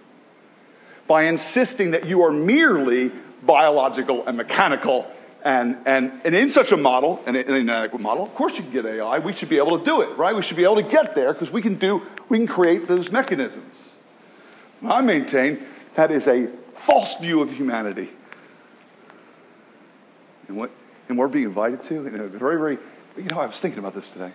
by 1.06 1.24
insisting 1.24 1.92
that 1.92 2.06
you 2.06 2.22
are 2.22 2.30
merely 2.30 3.10
biological 3.42 4.26
and 4.26 4.36
mechanical. 4.36 5.10
And, 5.44 5.76
and, 5.86 6.20
and 6.24 6.34
in 6.34 6.50
such 6.50 6.72
a 6.72 6.76
model, 6.76 7.22
an, 7.26 7.36
inadequate 7.36 8.02
model, 8.02 8.24
of 8.24 8.34
course 8.34 8.56
you 8.56 8.64
can 8.64 8.72
get 8.72 8.86
AI. 8.86 9.18
We 9.20 9.32
should 9.32 9.48
be 9.48 9.58
able 9.58 9.78
to 9.78 9.84
do 9.84 10.02
it, 10.02 10.16
right? 10.18 10.34
We 10.34 10.42
should 10.42 10.56
be 10.56 10.64
able 10.64 10.76
to 10.76 10.82
get 10.82 11.14
there 11.14 11.32
because 11.32 11.50
we 11.50 11.62
can 11.62 11.76
do, 11.76 12.02
we 12.28 12.38
can 12.38 12.46
create 12.46 12.88
those 12.88 13.12
mechanisms. 13.12 13.76
I 14.84 15.00
maintain 15.00 15.64
that 15.94 16.10
is 16.10 16.26
a 16.26 16.48
false 16.74 17.16
view 17.16 17.40
of 17.40 17.52
humanity. 17.52 18.10
And 20.48 20.56
what 20.56 20.70
and 21.08 21.16
we're 21.16 21.28
being 21.28 21.46
invited 21.46 21.82
to, 21.84 22.06
in 22.06 22.20
a 22.20 22.28
very, 22.28 22.58
very, 22.58 22.78
you 23.16 23.24
know, 23.24 23.40
I 23.40 23.46
was 23.46 23.58
thinking 23.58 23.78
about 23.78 23.94
this 23.94 24.12
today. 24.12 24.32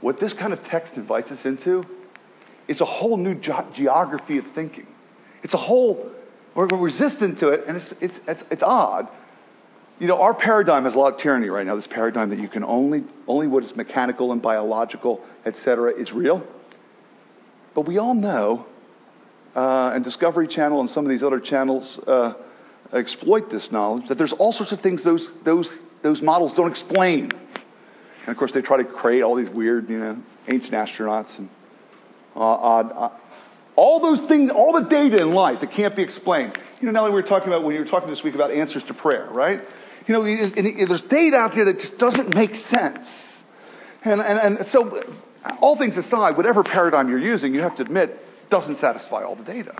What 0.00 0.20
this 0.20 0.34
kind 0.34 0.52
of 0.52 0.62
text 0.62 0.96
invites 0.96 1.32
us 1.32 1.46
into 1.46 1.86
is 2.68 2.80
a 2.80 2.84
whole 2.84 3.16
new 3.16 3.34
ge- 3.34 3.50
geography 3.72 4.38
of 4.38 4.46
thinking. 4.46 4.86
It's 5.42 5.54
a 5.54 5.58
whole, 5.58 6.10
we're, 6.54 6.66
we're 6.66 6.78
resistant 6.78 7.38
to 7.38 7.48
it, 7.48 7.64
and 7.66 7.76
it's, 7.76 7.92
it's, 8.00 8.20
it's, 8.26 8.44
it's 8.50 8.62
odd. 8.62 9.08
You 10.02 10.08
know, 10.08 10.20
our 10.20 10.34
paradigm 10.34 10.82
has 10.82 10.96
a 10.96 10.98
lot 10.98 11.12
of 11.12 11.20
tyranny 11.20 11.48
right 11.48 11.64
now, 11.64 11.76
this 11.76 11.86
paradigm 11.86 12.30
that 12.30 12.40
you 12.40 12.48
can 12.48 12.64
only, 12.64 13.04
only 13.28 13.46
what 13.46 13.62
is 13.62 13.76
mechanical 13.76 14.32
and 14.32 14.42
biological, 14.42 15.24
et 15.44 15.54
cetera, 15.54 15.92
is 15.92 16.12
real. 16.12 16.44
But 17.72 17.82
we 17.82 17.98
all 17.98 18.12
know, 18.12 18.66
uh, 19.54 19.92
and 19.94 20.02
Discovery 20.02 20.48
Channel 20.48 20.80
and 20.80 20.90
some 20.90 21.04
of 21.04 21.08
these 21.08 21.22
other 21.22 21.38
channels 21.38 22.00
uh, 22.00 22.34
exploit 22.92 23.48
this 23.48 23.70
knowledge, 23.70 24.08
that 24.08 24.18
there's 24.18 24.32
all 24.32 24.50
sorts 24.50 24.72
of 24.72 24.80
things 24.80 25.04
those, 25.04 25.34
those, 25.44 25.84
those 26.02 26.20
models 26.20 26.52
don't 26.52 26.68
explain. 26.68 27.30
And 27.30 28.28
of 28.28 28.36
course, 28.36 28.50
they 28.50 28.60
try 28.60 28.78
to 28.78 28.84
create 28.84 29.22
all 29.22 29.36
these 29.36 29.50
weird, 29.50 29.88
you 29.88 30.00
know, 30.00 30.20
ancient 30.48 30.74
astronauts 30.74 31.38
and 31.38 31.48
uh, 32.34 32.40
odd, 32.40 32.90
odd, 32.90 33.12
all 33.76 34.00
those 34.00 34.26
things, 34.26 34.50
all 34.50 34.72
the 34.72 34.88
data 34.88 35.22
in 35.22 35.32
life 35.32 35.60
that 35.60 35.70
can't 35.70 35.94
be 35.94 36.02
explained. 36.02 36.58
You 36.80 36.86
know, 36.86 36.92
Nellie, 36.92 37.10
we 37.10 37.14
were 37.14 37.22
talking 37.22 37.46
about 37.46 37.62
when 37.62 37.76
you 37.76 37.80
were 37.80 37.86
talking 37.86 38.08
this 38.08 38.24
week 38.24 38.34
about 38.34 38.50
answers 38.50 38.82
to 38.84 38.94
prayer, 38.94 39.28
right? 39.30 39.62
You 40.06 40.14
know, 40.14 40.24
and, 40.24 40.88
there's 40.88 41.02
data 41.02 41.36
out 41.36 41.54
there 41.54 41.64
that 41.64 41.78
just 41.78 41.98
doesn't 41.98 42.34
make 42.34 42.54
sense. 42.54 43.42
And, 44.04 44.20
and, 44.20 44.58
and 44.58 44.66
so, 44.66 45.02
all 45.60 45.76
things 45.76 45.96
aside, 45.96 46.36
whatever 46.36 46.62
paradigm 46.64 47.08
you're 47.08 47.18
using, 47.18 47.54
you 47.54 47.60
have 47.60 47.76
to 47.76 47.82
admit, 47.82 48.18
doesn't 48.50 48.74
satisfy 48.76 49.22
all 49.22 49.36
the 49.36 49.44
data. 49.44 49.74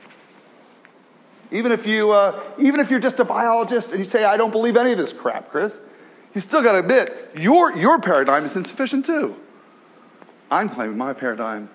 Even 1.50 1.72
if, 1.72 1.86
you, 1.86 2.12
uh, 2.12 2.42
even 2.58 2.80
if 2.80 2.90
you're 2.90 3.00
just 3.00 3.20
a 3.20 3.24
biologist 3.24 3.90
and 3.90 3.98
you 3.98 4.04
say, 4.04 4.24
I 4.24 4.36
don't 4.36 4.52
believe 4.52 4.76
any 4.76 4.92
of 4.92 4.98
this 4.98 5.12
crap, 5.12 5.50
Chris, 5.50 5.76
you 6.34 6.40
still 6.40 6.62
got 6.62 6.72
to 6.72 6.78
admit, 6.78 7.30
your, 7.36 7.76
your 7.76 7.98
paradigm 7.98 8.44
is 8.44 8.56
insufficient 8.56 9.04
too. 9.04 9.36
I'm 10.50 10.68
claiming 10.68 10.96
my 10.96 11.12
paradigm 11.12 11.68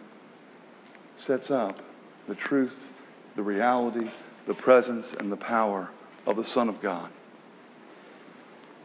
sets 1.15 1.51
up 1.51 1.79
the 2.27 2.35
truth, 2.35 2.91
the 3.35 3.43
reality, 3.43 4.09
the 4.47 4.53
presence, 4.53 5.13
and 5.13 5.31
the 5.31 5.37
power 5.37 5.89
of 6.25 6.35
the 6.35 6.43
Son 6.43 6.69
of 6.69 6.81
God 6.81 7.09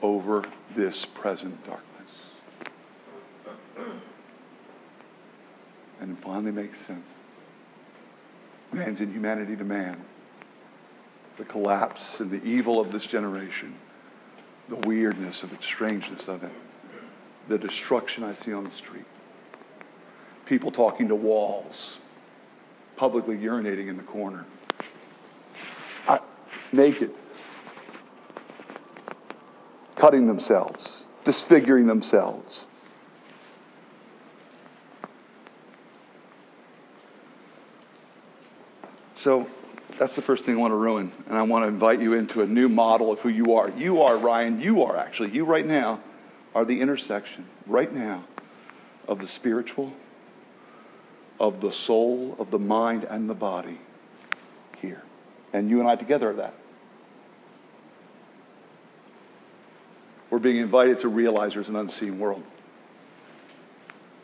over 0.02 0.44
this 0.74 1.06
present 1.06 1.64
darkness. 1.64 1.88
And 6.00 6.18
it 6.18 6.22
finally 6.22 6.50
makes 6.50 6.78
sense. 6.80 7.06
Man's 8.72 9.00
inhumanity 9.00 9.54
to 9.56 9.64
man, 9.64 9.96
the 11.36 11.44
collapse 11.44 12.20
and 12.20 12.30
the 12.30 12.42
evil 12.44 12.80
of 12.80 12.90
this 12.90 13.06
generation, 13.06 13.74
the 14.68 14.76
weirdness 14.76 15.42
of 15.42 15.52
it, 15.52 15.62
strangeness 15.62 16.26
of 16.26 16.42
it, 16.42 16.50
the 17.48 17.58
destruction 17.58 18.24
I 18.24 18.34
see 18.34 18.52
on 18.52 18.64
the 18.64 18.70
street, 18.70 19.04
people 20.46 20.70
talking 20.70 21.08
to 21.08 21.14
walls 21.14 21.98
publicly 22.96 23.36
urinating 23.36 23.88
in 23.88 23.96
the 23.96 24.02
corner. 24.02 24.44
I, 26.08 26.20
naked. 26.72 27.12
Cutting 30.02 30.26
themselves, 30.26 31.04
disfiguring 31.24 31.86
themselves. 31.86 32.66
So 39.14 39.46
that's 39.98 40.16
the 40.16 40.22
first 40.22 40.44
thing 40.44 40.56
I 40.56 40.58
want 40.58 40.72
to 40.72 40.76
ruin. 40.76 41.12
And 41.28 41.38
I 41.38 41.42
want 41.42 41.62
to 41.62 41.68
invite 41.68 42.00
you 42.00 42.14
into 42.14 42.42
a 42.42 42.46
new 42.48 42.68
model 42.68 43.12
of 43.12 43.20
who 43.20 43.28
you 43.28 43.54
are. 43.54 43.70
You 43.70 44.02
are, 44.02 44.16
Ryan, 44.16 44.60
you 44.60 44.82
are 44.82 44.96
actually, 44.96 45.30
you 45.30 45.44
right 45.44 45.64
now 45.64 46.00
are 46.52 46.64
the 46.64 46.80
intersection, 46.80 47.46
right 47.68 47.94
now, 47.94 48.24
of 49.06 49.20
the 49.20 49.28
spiritual 49.28 49.92
of 51.38 51.60
the 51.60 51.70
soul, 51.70 52.34
of 52.40 52.50
the 52.50 52.58
mind, 52.58 53.04
and 53.04 53.30
the 53.30 53.34
body 53.34 53.78
here. 54.78 55.02
And 55.52 55.70
you 55.70 55.78
and 55.78 55.88
I 55.88 55.94
together 55.94 56.30
are 56.30 56.34
that. 56.34 56.54
We're 60.32 60.38
being 60.38 60.56
invited 60.56 61.00
to 61.00 61.08
realize 61.08 61.52
there's 61.52 61.68
an 61.68 61.76
unseen 61.76 62.18
world. 62.18 62.42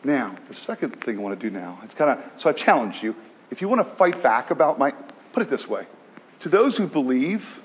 Now, 0.03 0.35
the 0.47 0.55
second 0.55 0.99
thing 0.99 1.19
I 1.19 1.21
want 1.21 1.39
to 1.39 1.49
do 1.49 1.55
now, 1.55 1.77
it's 1.83 1.93
kind 1.93 2.09
of, 2.09 2.31
so 2.35 2.49
I 2.49 2.53
challenge 2.53 3.03
you. 3.03 3.15
If 3.51 3.61
you 3.61 3.69
want 3.69 3.81
to 3.81 3.83
fight 3.83 4.23
back 4.23 4.49
about 4.49 4.79
my, 4.79 4.89
put 5.33 5.43
it 5.43 5.49
this 5.49 5.67
way 5.67 5.85
to 6.39 6.49
those 6.49 6.77
who 6.77 6.87
believe, 6.87 7.61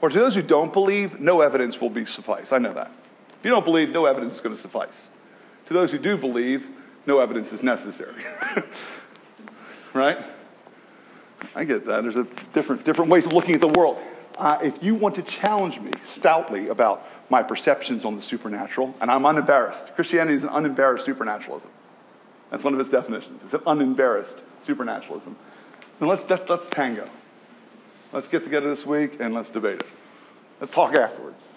or 0.00 0.10
to 0.10 0.16
those 0.16 0.36
who 0.36 0.42
don't 0.42 0.72
believe, 0.72 1.18
no 1.18 1.40
evidence 1.40 1.80
will 1.80 1.90
be 1.90 2.06
suffice. 2.06 2.52
I 2.52 2.58
know 2.58 2.72
that. 2.72 2.92
If 3.40 3.44
you 3.44 3.50
don't 3.50 3.64
believe, 3.64 3.90
no 3.90 4.06
evidence 4.06 4.34
is 4.34 4.40
going 4.40 4.54
to 4.54 4.60
suffice. 4.60 5.08
To 5.66 5.74
those 5.74 5.90
who 5.90 5.98
do 5.98 6.16
believe, 6.16 6.68
no 7.04 7.18
evidence 7.18 7.52
is 7.52 7.64
necessary. 7.64 8.22
right? 9.92 10.18
I 11.52 11.64
get 11.64 11.84
that. 11.86 12.02
There's 12.02 12.14
a 12.14 12.28
different, 12.52 12.84
different 12.84 13.10
ways 13.10 13.26
of 13.26 13.32
looking 13.32 13.56
at 13.56 13.60
the 13.60 13.66
world. 13.66 13.98
Uh, 14.38 14.58
if 14.62 14.80
you 14.84 14.94
want 14.94 15.16
to 15.16 15.22
challenge 15.22 15.80
me 15.80 15.90
stoutly 16.06 16.68
about 16.68 17.04
my 17.28 17.42
perceptions 17.42 18.04
on 18.04 18.16
the 18.16 18.22
supernatural, 18.22 18.94
and 19.00 19.10
I'm 19.10 19.24
unembarrassed, 19.24 19.94
Christianity 19.94 20.34
is 20.34 20.44
an 20.44 20.50
unembarrassed 20.50 21.04
supernaturalism. 21.04 21.70
That's 22.50 22.62
one 22.62 22.74
of 22.74 22.80
its 22.80 22.90
definitions. 22.90 23.42
It's 23.42 23.54
an 23.54 23.62
unembarrassed 23.66 24.42
supernaturalism. 24.62 25.36
Then 25.98 26.08
let's, 26.08 26.28
let's, 26.28 26.48
let's 26.48 26.68
tango. 26.68 27.08
Let's 28.12 28.28
get 28.28 28.44
together 28.44 28.68
this 28.68 28.86
week 28.86 29.16
and 29.18 29.34
let's 29.34 29.50
debate 29.50 29.80
it. 29.80 29.86
Let's 30.60 30.72
talk 30.72 30.94
afterwards. 30.94 31.48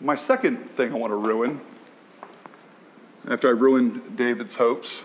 My 0.00 0.14
second 0.14 0.70
thing 0.70 0.92
I 0.92 0.96
want 0.96 1.10
to 1.10 1.16
ruin, 1.16 1.60
after 3.28 3.48
I 3.48 3.50
ruined 3.50 4.16
David's 4.16 4.54
hopes, 4.54 5.04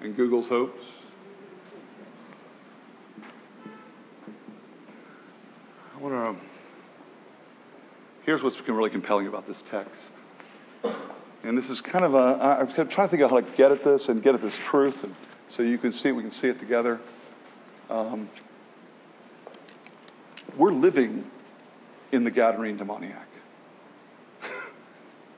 and 0.00 0.14
Google's 0.14 0.48
hopes, 0.48 0.84
Want 6.06 6.38
to. 6.38 6.44
Here's 8.24 8.40
what's 8.40 8.60
really 8.68 8.90
compelling 8.90 9.26
about 9.26 9.44
this 9.48 9.60
text. 9.60 10.12
And 11.42 11.58
this 11.58 11.68
is 11.68 11.80
kind 11.80 12.04
of 12.04 12.14
a, 12.14 12.60
I'm 12.60 12.68
trying 12.68 13.08
to 13.08 13.08
think 13.08 13.22
of 13.24 13.30
how 13.30 13.40
to 13.40 13.56
get 13.56 13.72
at 13.72 13.82
this 13.82 14.08
and 14.08 14.22
get 14.22 14.36
at 14.36 14.40
this 14.40 14.56
truth, 14.56 15.02
and 15.02 15.12
so 15.48 15.64
you 15.64 15.78
can 15.78 15.90
see 15.90 16.10
it, 16.10 16.12
we 16.12 16.22
can 16.22 16.30
see 16.30 16.46
it 16.46 16.60
together. 16.60 17.00
Um, 17.90 18.30
we're 20.56 20.70
living 20.70 21.28
in 22.12 22.22
the 22.22 22.30
Gadarene 22.30 22.78
demoniac. 22.78 23.26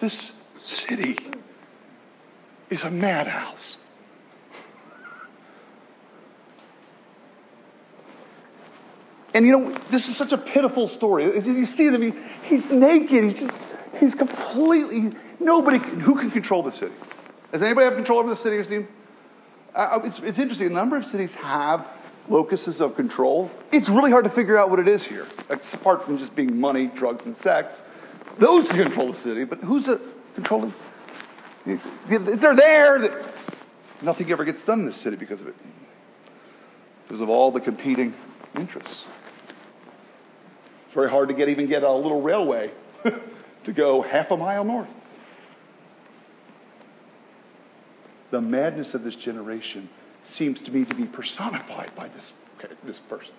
This 0.00 0.32
city 0.60 1.16
is 2.68 2.84
a 2.84 2.90
madhouse. 2.90 3.77
And 9.38 9.46
you 9.46 9.56
know, 9.56 9.70
this 9.88 10.08
is 10.08 10.16
such 10.16 10.32
a 10.32 10.36
pitiful 10.36 10.88
story. 10.88 11.26
You 11.26 11.64
see 11.64 11.90
them, 11.90 12.02
he, 12.02 12.12
he's 12.42 12.68
naked, 12.72 13.22
he's 13.22 13.34
just, 13.34 13.52
he's 14.00 14.16
completely, 14.16 15.16
nobody, 15.38 15.78
who 15.78 16.18
can 16.18 16.28
control 16.28 16.64
the 16.64 16.72
city? 16.72 16.92
Does 17.52 17.62
anybody 17.62 17.84
have 17.84 17.94
control 17.94 18.18
over 18.18 18.28
the 18.28 18.34
city 18.34 18.56
or 18.56 18.88
uh, 19.76 20.00
it's, 20.02 20.18
it's 20.18 20.40
interesting, 20.40 20.66
a 20.66 20.70
number 20.70 20.96
of 20.96 21.04
cities 21.04 21.34
have 21.34 21.86
locuses 22.28 22.80
of 22.80 22.96
control. 22.96 23.48
It's 23.70 23.88
really 23.88 24.10
hard 24.10 24.24
to 24.24 24.30
figure 24.30 24.56
out 24.58 24.70
what 24.70 24.80
it 24.80 24.88
is 24.88 25.04
here, 25.04 25.28
apart 25.48 26.04
from 26.04 26.18
just 26.18 26.34
being 26.34 26.58
money, 26.58 26.88
drugs, 26.88 27.24
and 27.24 27.36
sex. 27.36 27.80
Those 28.38 28.68
control 28.72 29.12
the 29.12 29.18
city, 29.18 29.44
but 29.44 29.60
who's 29.60 29.84
the 29.84 30.00
controlling? 30.34 30.74
They're 31.64 32.56
there. 32.56 33.24
Nothing 34.02 34.32
ever 34.32 34.44
gets 34.44 34.64
done 34.64 34.80
in 34.80 34.86
this 34.86 34.96
city 34.96 35.16
because 35.16 35.42
of 35.42 35.46
it, 35.46 35.54
because 37.06 37.20
of 37.20 37.28
all 37.28 37.52
the 37.52 37.60
competing 37.60 38.16
interests. 38.56 39.06
It's 40.88 40.94
very 40.94 41.10
hard 41.10 41.28
to 41.28 41.34
get 41.34 41.50
even 41.50 41.66
get 41.66 41.82
a 41.82 41.92
little 41.92 42.22
railway 42.22 42.70
to 43.64 43.72
go 43.74 44.00
half 44.00 44.30
a 44.30 44.38
mile 44.38 44.64
north. 44.64 44.88
The 48.30 48.40
madness 48.40 48.94
of 48.94 49.04
this 49.04 49.14
generation 49.14 49.90
seems 50.24 50.60
to 50.60 50.72
me 50.72 50.86
to 50.86 50.94
be 50.94 51.04
personified 51.04 51.94
by 51.94 52.08
this, 52.08 52.32
this 52.84 53.00
person. 53.00 53.34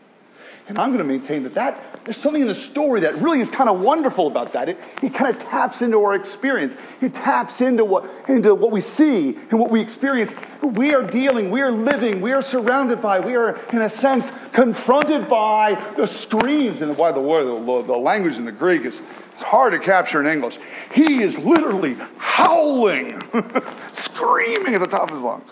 And 0.67 0.77
I'm 0.77 0.89
going 0.89 0.99
to 0.99 1.03
maintain 1.03 1.43
that, 1.43 1.55
that 1.55 2.05
there's 2.05 2.17
something 2.17 2.43
in 2.43 2.47
the 2.47 2.55
story 2.55 3.01
that 3.01 3.15
really 3.15 3.41
is 3.41 3.49
kind 3.49 3.69
of 3.69 3.79
wonderful 3.79 4.27
about 4.27 4.53
that. 4.53 4.69
It, 4.69 4.77
it 5.01 5.13
kind 5.13 5.35
of 5.35 5.41
taps 5.41 5.81
into 5.81 6.03
our 6.03 6.15
experience. 6.15 6.77
It 7.01 7.15
taps 7.15 7.61
into 7.61 7.83
what, 7.83 8.09
into 8.27 8.53
what 8.53 8.71
we 8.71 8.81
see 8.81 9.35
and 9.49 9.59
what 9.59 9.71
we 9.71 9.81
experience. 9.81 10.31
We 10.61 10.93
are 10.93 11.01
dealing, 11.01 11.49
we 11.49 11.61
are 11.61 11.71
living, 11.71 12.21
we 12.21 12.33
are 12.33 12.41
surrounded 12.41 13.01
by, 13.01 13.19
we 13.19 13.35
are, 13.35 13.59
in 13.73 13.81
a 13.81 13.89
sense, 13.89 14.31
confronted 14.53 15.27
by 15.27 15.75
the 15.97 16.05
screams. 16.05 16.81
And 16.81 16.95
why 16.97 17.11
the 17.11 17.21
word, 17.21 17.45
the, 17.45 17.81
the 17.81 17.97
language 17.97 18.37
in 18.37 18.45
the 18.45 18.51
Greek 18.51 18.85
is 18.85 19.01
it's 19.39 19.47
hard 19.47 19.71
to 19.71 19.79
capture 19.79 20.19
in 20.19 20.27
English. 20.27 20.59
He 20.93 21.23
is 21.23 21.37
literally 21.39 21.95
howling, 22.17 23.23
screaming 23.93 24.75
at 24.75 24.81
the 24.81 24.87
top 24.87 25.03
of 25.03 25.15
his 25.15 25.23
lungs. 25.23 25.49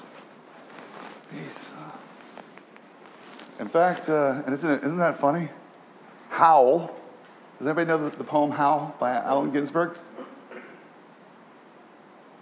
In 3.59 3.67
fact, 3.67 4.07
uh, 4.07 4.43
and 4.45 4.53
isn't, 4.53 4.69
it, 4.69 4.83
isn't 4.83 4.97
that 4.99 5.19
funny? 5.19 5.49
Howl. 6.29 6.95
Does 7.57 7.67
anybody 7.67 7.87
know 7.87 8.09
the, 8.09 8.17
the 8.17 8.23
poem 8.23 8.51
Howl 8.51 8.95
by 8.99 9.13
Allen 9.13 9.51
Ginsberg? 9.51 9.97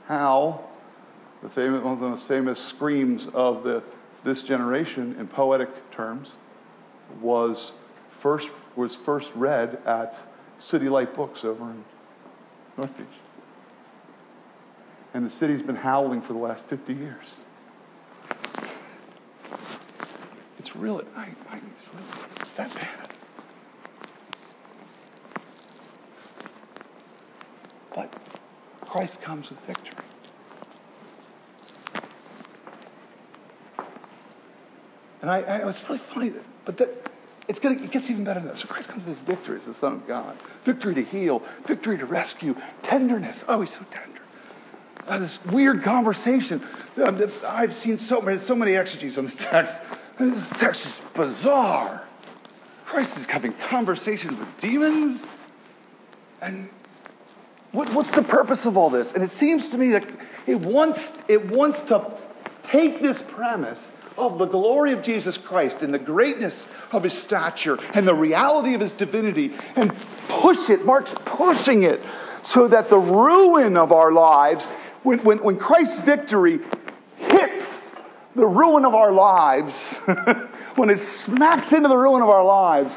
Howl, 0.07 0.69
the 1.41 1.49
famous, 1.49 1.81
one 1.83 1.93
of 1.93 1.99
the 1.99 2.09
most 2.09 2.27
famous 2.27 2.59
screams 2.59 3.27
of 3.33 3.63
the, 3.63 3.81
this 4.23 4.43
generation 4.43 5.15
in 5.17 5.27
poetic 5.27 5.69
terms, 5.91 6.33
was 7.21 7.71
first, 8.19 8.49
was 8.75 8.95
first 8.95 9.31
read 9.35 9.79
at 9.85 10.19
City 10.59 10.89
Light 10.89 11.15
Books 11.15 11.45
over 11.45 11.63
in 11.63 11.83
North 12.77 12.95
Beach. 12.97 13.07
And 15.13 15.25
the 15.25 15.29
city's 15.29 15.61
been 15.61 15.77
howling 15.77 16.21
for 16.21 16.33
the 16.33 16.39
last 16.39 16.65
50 16.65 16.93
years. 16.93 17.25
It's 20.75 20.81
really, 20.81 21.05
I, 21.15 21.21
I, 21.21 21.57
it's 21.57 21.87
really, 21.93 22.27
it's 22.41 22.55
that 22.55 22.73
bad. 22.73 23.09
But 27.93 28.13
Christ 28.81 29.21
comes 29.21 29.49
with 29.49 29.59
victory. 29.61 29.93
And 35.21 35.31
I, 35.31 35.41
I 35.43 35.69
it's 35.69 35.87
really 35.87 35.97
funny, 35.97 36.29
that, 36.29 36.43
but 36.65 36.77
that, 36.77 37.09
it's 37.47 37.59
gonna, 37.59 37.81
it 37.81 37.91
gets 37.91 38.09
even 38.09 38.25
better 38.25 38.41
than 38.41 38.49
that. 38.49 38.57
So 38.57 38.67
Christ 38.67 38.89
comes 38.89 39.05
with 39.05 39.17
his 39.17 39.25
victory 39.25 39.57
as 39.57 39.65
the 39.65 39.73
Son 39.73 39.93
of 39.93 40.05
God. 40.05 40.35
Victory 40.65 40.93
to 40.95 41.03
heal, 41.03 41.41
victory 41.65 41.97
to 41.97 42.05
rescue, 42.05 42.53
tenderness. 42.83 43.45
Oh, 43.47 43.61
he's 43.61 43.71
so 43.71 43.85
tender. 43.91 44.19
Uh, 45.07 45.19
this 45.19 45.43
weird 45.45 45.83
conversation. 45.83 46.61
Um, 47.01 47.21
I've 47.47 47.73
seen 47.73 47.97
so 47.97 48.19
many, 48.19 48.39
so 48.39 48.55
many 48.55 48.73
exegetes 48.73 49.17
on 49.17 49.25
this 49.25 49.37
text. 49.37 49.77
This 50.17 50.49
text 50.49 50.85
is 50.85 51.01
bizarre. 51.13 52.03
Christ 52.85 53.17
is 53.17 53.25
having 53.25 53.53
conversations 53.53 54.37
with 54.39 54.57
demons. 54.57 55.25
And 56.41 56.69
what, 57.71 57.93
what's 57.93 58.11
the 58.11 58.23
purpose 58.23 58.65
of 58.65 58.77
all 58.77 58.89
this? 58.89 59.11
And 59.11 59.23
it 59.23 59.31
seems 59.31 59.69
to 59.69 59.77
me 59.77 59.89
that 59.89 60.05
it 60.47 60.61
wants, 60.61 61.11
it 61.27 61.45
wants 61.47 61.81
to 61.81 62.05
take 62.63 63.01
this 63.01 63.21
premise 63.21 63.91
of 64.17 64.37
the 64.37 64.45
glory 64.45 64.93
of 64.93 65.01
Jesus 65.01 65.37
Christ 65.37 65.81
and 65.81 65.93
the 65.93 65.99
greatness 65.99 66.67
of 66.93 67.03
his 67.03 67.13
stature 67.13 67.77
and 67.93 68.07
the 68.07 68.15
reality 68.15 68.73
of 68.73 68.81
his 68.81 68.93
divinity 68.93 69.53
and 69.75 69.93
push 70.29 70.69
it, 70.69 70.85
Mark's 70.85 71.13
pushing 71.25 71.83
it, 71.83 72.01
so 72.43 72.67
that 72.67 72.89
the 72.89 72.97
ruin 72.97 73.75
of 73.75 73.91
our 73.91 74.11
lives, 74.11 74.65
when, 75.03 75.19
when, 75.19 75.39
when 75.43 75.57
Christ's 75.57 75.99
victory 75.99 76.59
the 78.35 78.45
ruin 78.45 78.85
of 78.85 78.93
our 78.93 79.11
lives, 79.11 79.97
when 80.75 80.89
it 80.89 80.99
smacks 80.99 81.73
into 81.73 81.87
the 81.87 81.97
ruin 81.97 82.21
of 82.21 82.29
our 82.29 82.43
lives, 82.43 82.95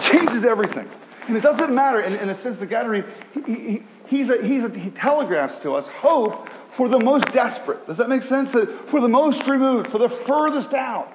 changes 0.00 0.44
everything. 0.44 0.88
And 1.26 1.36
it 1.36 1.42
doesn't 1.42 1.74
matter, 1.74 2.00
in, 2.00 2.14
in 2.14 2.30
a 2.30 2.34
sense, 2.34 2.56
the 2.58 2.66
Gadarene, 2.66 3.04
he, 3.44 3.82
a, 4.30 4.64
a, 4.64 4.70
he 4.70 4.90
telegraphs 4.90 5.58
to 5.60 5.74
us 5.74 5.86
hope 5.88 6.48
for 6.70 6.88
the 6.88 6.98
most 6.98 7.30
desperate. 7.32 7.86
Does 7.86 7.98
that 7.98 8.08
make 8.08 8.24
sense? 8.24 8.52
For 8.52 9.00
the 9.00 9.08
most 9.08 9.46
removed, 9.46 9.90
for 9.90 9.98
the 9.98 10.08
furthest 10.08 10.72
out. 10.72 11.12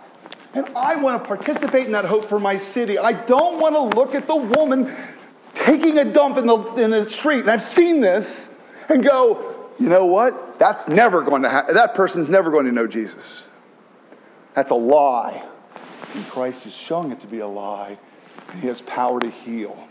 And 0.54 0.68
I 0.76 0.96
want 0.98 1.22
to 1.22 1.28
participate 1.28 1.88
in 1.88 1.94
that 1.94 2.06
hope 2.06 2.26
for 2.26 2.40
my 2.40 2.58
city. 2.58 3.00
I 3.00 3.14
don't 3.14 3.60
want 3.60 3.76
to 3.76 3.98
look 4.00 4.14
at 4.14 4.28
the 4.28 4.36
woman 4.36 4.96
taking 5.56 5.98
a 5.98 6.06
dump 6.06 6.38
in 6.38 6.46
the, 6.46 6.58
in 6.76 6.92
the 6.92 7.10
street, 7.10 7.42
and 7.42 7.50
I've 7.50 7.64
seen 7.64 8.02
this, 8.02 8.48
and 8.90 9.04
go, 9.04 9.72
you 9.80 9.90
know 9.90 10.06
what? 10.06 10.60
That's 10.60 10.88
never 10.88 11.24
going 11.24 11.42
to 11.42 11.50
happen. 11.50 11.74
That 11.74 11.96
person's 11.96 12.30
never 12.30 12.52
going 12.52 12.66
to 12.66 12.72
know 12.72 12.86
Jesus. 12.86 13.48
That's 14.54 14.72
a 14.72 14.76
lie. 14.76 15.44
And 16.14 16.26
Christ 16.28 16.66
is 16.66 16.74
showing 16.74 17.12
it 17.12 17.20
to 17.22 17.28
be 17.28 17.40
a 17.40 17.48
lie. 17.48 17.98
And 18.52 18.62
he 18.62 18.68
has 18.68 18.82
power 18.82 19.20
to 19.20 19.30
heal. 19.30 19.88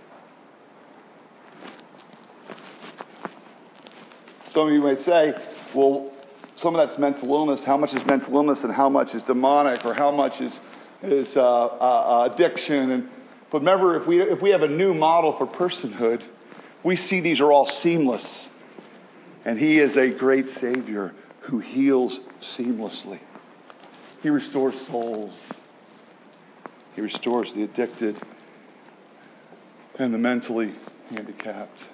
Some 4.49 4.69
of 4.69 4.75
you 4.75 4.83
may 4.83 4.97
say, 4.97 5.35
well, 5.75 6.13
some 6.57 6.75
of 6.77 6.87
that's 6.87 6.99
mental 6.99 7.33
illness. 7.33 7.65
How 7.65 7.77
much 7.77 7.95
is 7.95 8.05
mental 8.07 8.37
illness 8.37 8.65
and 8.65 8.73
how 8.73 8.89
much 8.89 9.15
is 9.15 9.23
demonic 9.23 9.85
or 9.85 9.95
how 9.95 10.11
much 10.11 10.41
is, 10.41 10.61
is 11.03 11.37
uh, 11.37 11.67
uh, 11.67 12.29
addiction? 12.31 12.91
And, 12.91 13.09
but 13.51 13.61
remember, 13.61 13.97
if 13.97 14.07
we, 14.07 14.21
if 14.21 14.43
we 14.43 14.51
have 14.51 14.63
a 14.63 14.69
new 14.69 14.95
model 14.95 15.33
for 15.33 15.47
personhood, 15.47 16.23
we 16.83 16.97
see 16.97 17.21
these 17.21 17.41
are 17.41 17.51
all 17.51 17.67
seamless. 17.67 18.51
And 19.45 19.59
He 19.59 19.81
is 19.81 19.97
a 19.97 20.11
great 20.11 20.49
Savior 20.49 21.15
who 21.41 21.59
heals 21.59 22.21
seamlessly. 22.41 23.19
He 24.23 24.31
restores 24.31 24.81
souls, 24.81 25.49
He 26.95 27.01
restores 27.01 27.55
the 27.55 27.65
addicted 27.65 28.19
and 29.99 30.15
the 30.15 30.19
mentally 30.19 30.75
handicapped 31.11 31.85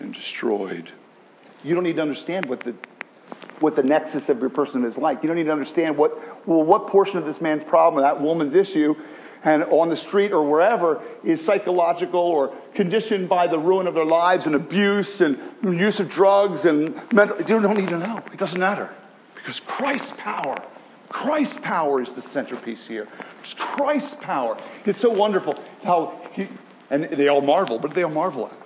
and 0.00 0.12
destroyed. 0.12 0.90
You 1.64 1.74
don't 1.74 1.84
need 1.84 1.96
to 1.96 2.02
understand 2.02 2.46
what 2.46 2.60
the 2.60 2.74
what 3.60 3.76
the 3.76 3.82
nexus 3.82 4.28
of 4.28 4.40
your 4.40 4.50
person 4.50 4.84
is 4.84 4.98
like. 4.98 5.22
You 5.22 5.28
don't 5.28 5.36
need 5.36 5.44
to 5.44 5.52
understand 5.52 5.96
what 5.96 6.46
well, 6.46 6.62
what 6.62 6.88
portion 6.88 7.18
of 7.18 7.24
this 7.24 7.40
man's 7.40 7.62
problem, 7.62 8.02
that 8.02 8.20
woman's 8.20 8.54
issue, 8.54 8.96
and 9.44 9.62
on 9.64 9.88
the 9.88 9.96
street 9.96 10.32
or 10.32 10.42
wherever 10.42 11.00
is 11.22 11.44
psychological 11.44 12.20
or 12.20 12.52
conditioned 12.74 13.28
by 13.28 13.46
the 13.46 13.58
ruin 13.58 13.86
of 13.86 13.94
their 13.94 14.04
lives 14.04 14.46
and 14.46 14.56
abuse 14.56 15.20
and 15.20 15.38
use 15.62 16.00
of 16.00 16.08
drugs 16.08 16.64
and 16.64 16.94
mental. 17.12 17.38
You 17.38 17.60
don't 17.60 17.76
need 17.76 17.88
to 17.88 17.98
know. 17.98 18.22
It 18.32 18.38
doesn't 18.38 18.58
matter 18.58 18.90
because 19.34 19.60
Christ's 19.60 20.12
power, 20.18 20.62
Christ's 21.12 21.58
power 21.58 22.00
is 22.00 22.12
the 22.12 22.22
centerpiece 22.22 22.86
here. 22.86 23.06
It's 23.40 23.54
Christ's 23.54 24.14
power. 24.14 24.56
It's 24.86 24.98
so 24.98 25.10
wonderful 25.10 25.54
how 25.84 26.18
he, 26.32 26.48
and 26.90 27.04
they 27.04 27.28
all 27.28 27.42
marvel, 27.42 27.78
but 27.78 27.92
they 27.92 28.02
all 28.02 28.10
marvel 28.10 28.48
at. 28.48 28.56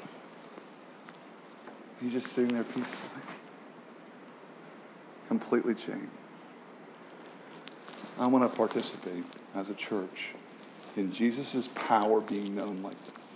He's 2.01 2.13
just 2.13 2.29
sitting 2.29 2.55
there 2.55 2.63
peacefully, 2.63 3.23
completely 5.29 5.75
changed. 5.75 6.07
I 8.19 8.29
want 8.29 8.49
to 8.49 8.57
participate 8.57 9.25
as 9.55 9.69
a 9.69 9.75
church 9.75 10.29
in 10.97 11.13
Jesus' 11.13 11.69
power 11.75 12.21
being 12.21 12.55
known 12.55 12.83
like 12.83 12.97
this, 13.07 13.27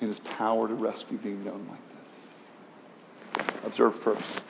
in 0.00 0.08
his 0.08 0.20
power 0.20 0.68
to 0.68 0.74
rescue 0.74 1.18
being 1.18 1.44
known 1.44 1.66
like 1.68 3.44
this. 3.44 3.64
Observe 3.64 3.96
first. 3.96 4.46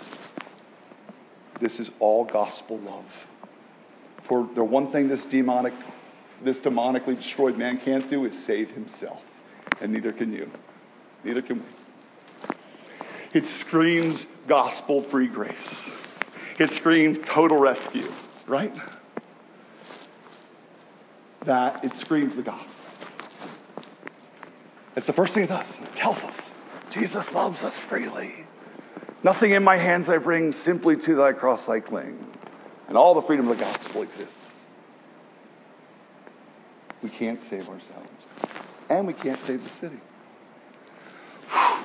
This 1.60 1.80
is 1.80 1.90
all 1.98 2.24
gospel 2.24 2.78
love. 2.78 3.26
For 4.28 4.46
the 4.54 4.62
one 4.62 4.92
thing 4.92 5.08
this 5.08 5.24
demonic, 5.24 5.72
this 6.42 6.60
demonically 6.60 7.16
destroyed 7.16 7.56
man 7.56 7.78
can't 7.78 8.08
do 8.08 8.26
is 8.26 8.38
save 8.38 8.70
himself. 8.70 9.22
And 9.80 9.92
neither 9.92 10.12
can 10.12 10.32
you. 10.32 10.50
Neither 11.24 11.42
can 11.42 11.58
we. 11.58 11.64
It 13.32 13.46
screams 13.46 14.26
gospel 14.46 15.02
free 15.02 15.28
grace. 15.28 15.90
It 16.58 16.70
screams 16.70 17.18
total 17.24 17.58
rescue, 17.58 18.10
right? 18.46 18.74
That 21.44 21.84
it 21.84 21.96
screams 21.96 22.36
the 22.36 22.42
gospel. 22.42 22.74
It's 24.94 25.06
the 25.06 25.12
first 25.12 25.34
thing 25.34 25.44
it 25.44 25.48
does. 25.48 25.78
It 25.78 25.94
tells 25.94 26.24
us 26.24 26.52
Jesus 26.90 27.32
loves 27.32 27.64
us 27.64 27.78
freely. 27.78 28.34
Nothing 29.22 29.52
in 29.52 29.62
my 29.62 29.76
hands 29.76 30.08
I 30.08 30.18
bring, 30.18 30.52
simply 30.52 30.96
to 30.96 31.14
thy 31.14 31.32
cross 31.32 31.68
I 31.68 31.80
cling. 31.80 32.18
And 32.88 32.96
all 32.96 33.14
the 33.14 33.22
freedom 33.22 33.48
of 33.48 33.58
the 33.58 33.64
gospel 33.64 34.02
exists. 34.02 34.48
We 37.02 37.10
can't 37.10 37.40
save 37.42 37.68
ourselves. 37.68 38.26
And 38.88 39.06
we 39.06 39.12
can't 39.12 39.38
save 39.40 39.62
the 39.62 39.70
city. 39.70 40.00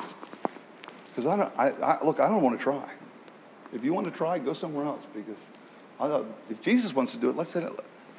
Because 1.09 1.27
I 1.27 1.35
don't, 1.35 1.53
I, 1.59 1.69
I, 1.69 2.03
look, 2.03 2.19
I 2.19 2.27
don't 2.27 2.41
want 2.41 2.57
to 2.57 2.63
try. 2.63 2.89
If 3.71 3.83
you 3.83 3.93
want 3.93 4.05
to 4.05 4.11
try, 4.11 4.39
go 4.39 4.53
somewhere 4.53 4.83
else 4.83 5.05
because 5.13 5.37
I, 5.99 6.23
if 6.49 6.59
Jesus 6.59 6.95
wants 6.95 7.11
to 7.11 7.19
do 7.19 7.29
it, 7.29 7.35
let's 7.35 7.51
say. 7.51 7.67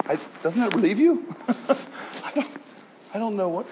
I, 0.07 0.16
doesn't 0.44 0.61
that 0.61 0.73
relieve 0.75 1.01
you? 1.01 1.35
I, 1.49 2.31
don't, 2.33 2.51
I 3.14 3.18
don't 3.18 3.37
know 3.37 3.49
what. 3.49 3.66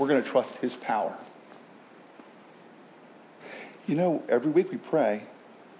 We're 0.00 0.08
going 0.08 0.20
to 0.20 0.28
trust 0.28 0.56
his 0.56 0.74
power. 0.74 1.16
You 3.86 3.94
know, 3.94 4.24
every 4.28 4.50
week 4.50 4.72
we 4.72 4.78
pray, 4.78 5.22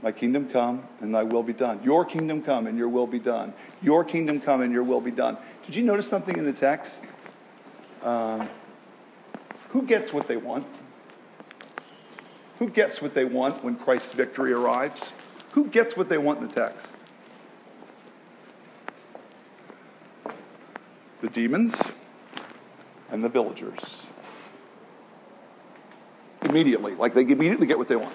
My 0.04 0.12
kingdom 0.12 0.50
come 0.50 0.86
and 1.00 1.14
thy 1.14 1.22
will 1.22 1.42
be 1.42 1.54
done. 1.54 1.82
Your 1.82 2.04
kingdom 2.04 2.42
come 2.42 2.66
and 2.66 2.76
your 2.76 2.90
will 2.90 3.06
be 3.06 3.18
done. 3.18 3.54
Your 3.80 4.04
kingdom 4.04 4.38
come 4.38 4.60
and 4.60 4.70
your 4.70 4.82
will 4.82 5.00
be 5.00 5.10
done. 5.10 5.38
Did 5.64 5.74
you 5.74 5.82
notice 5.82 6.06
something 6.06 6.36
in 6.36 6.44
the 6.44 6.52
text? 6.52 7.04
Um, 8.02 8.46
who 9.70 9.80
gets 9.80 10.12
what 10.12 10.28
they 10.28 10.36
want? 10.36 10.66
Who 12.58 12.68
gets 12.68 13.00
what 13.00 13.14
they 13.14 13.24
want 13.24 13.64
when 13.64 13.76
Christ's 13.76 14.12
victory 14.12 14.52
arrives? 14.52 15.14
Who 15.54 15.68
gets 15.68 15.96
what 15.96 16.10
they 16.10 16.18
want 16.18 16.38
in 16.42 16.48
the 16.48 16.54
text? 16.54 16.92
The 21.22 21.28
demons 21.30 21.80
and 23.10 23.24
the 23.24 23.30
villagers. 23.30 24.02
Immediately, 26.42 26.94
like 26.96 27.14
they 27.14 27.22
immediately 27.22 27.66
get 27.66 27.78
what 27.78 27.88
they 27.88 27.96
want. 27.96 28.12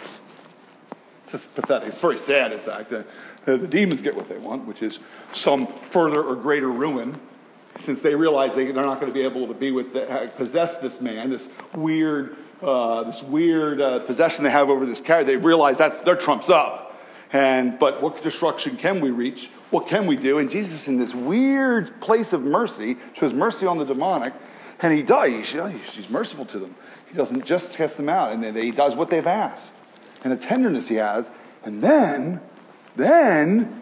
It's 1.32 1.44
just 1.44 1.54
pathetic. 1.54 1.90
It's 1.90 2.02
very 2.02 2.18
sad, 2.18 2.54
in 2.54 2.60
fact. 2.60 2.92
Uh, 2.92 3.04
the 3.46 3.68
demons 3.68 4.02
get 4.02 4.16
what 4.16 4.28
they 4.28 4.40
want, 4.40 4.66
which 4.66 4.82
is 4.82 4.98
some 5.32 5.68
further 5.68 6.24
or 6.24 6.36
greater 6.36 6.70
ruin, 6.70 7.20
since 7.82 8.02
they 8.02 8.16
realize 8.16 8.56
they, 8.56 8.72
they're 8.72 8.84
not 8.84 9.00
going 9.00 9.14
to 9.14 9.18
be 9.18 9.24
able 9.24 9.46
to 9.46 9.54
be 9.54 9.70
with, 9.70 9.94
the, 9.94 10.32
possess 10.38 10.78
this 10.78 11.00
man, 11.00 11.30
this 11.30 11.48
weird 11.76 12.36
uh, 12.64 13.04
this 13.04 13.22
weird 13.22 13.80
uh, 13.80 14.00
possession 14.00 14.44
they 14.44 14.50
have 14.50 14.70
over 14.70 14.86
this 14.86 15.00
character. 15.00 15.32
they 15.32 15.38
realize 15.38 15.78
that's 15.78 16.02
their 16.02 16.16
trumps 16.16 16.50
up. 16.50 17.00
And 17.32 17.78
but 17.78 18.02
what 18.02 18.22
destruction 18.24 18.76
can 18.76 19.00
we 19.00 19.12
reach? 19.12 19.52
What 19.70 19.88
can 19.88 20.08
we 20.08 20.16
do? 20.16 20.40
And 20.40 20.50
Jesus, 20.50 20.88
in 20.88 20.98
this 20.98 21.14
weird 21.14 22.02
place 22.02 22.34
of 22.34 22.42
mercy, 22.42 22.98
shows 23.14 23.34
mercy 23.34 23.68
on 23.68 23.78
the 23.78 23.86
demonic, 23.86 24.34
and 24.82 24.92
he 24.92 25.04
does. 25.04 25.52
He's 25.94 26.10
merciful 26.10 26.46
to 26.48 26.60
them. 26.60 26.76
He 27.08 27.16
doesn't 27.16 27.46
just 27.46 27.78
cast 27.78 27.98
them 27.98 28.10
out, 28.10 28.32
and 28.32 28.44
then 28.44 28.56
he 28.56 28.72
does 28.72 28.96
what 28.96 29.12
they've 29.12 29.28
asked, 29.28 29.76
and 30.24 30.34
a 30.34 30.38
tenderness 30.38 30.88
he 30.88 30.96
has. 30.96 31.30
And 31.64 31.84
then, 31.84 32.42
then 32.96 33.82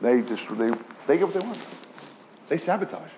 they 0.00 0.22
just 0.22 0.48
they 0.56 0.70
they 1.06 1.18
get 1.18 1.26
what 1.26 1.34
they 1.34 1.40
want. 1.40 1.58
They 2.48 2.58
sabotage. 2.58 3.10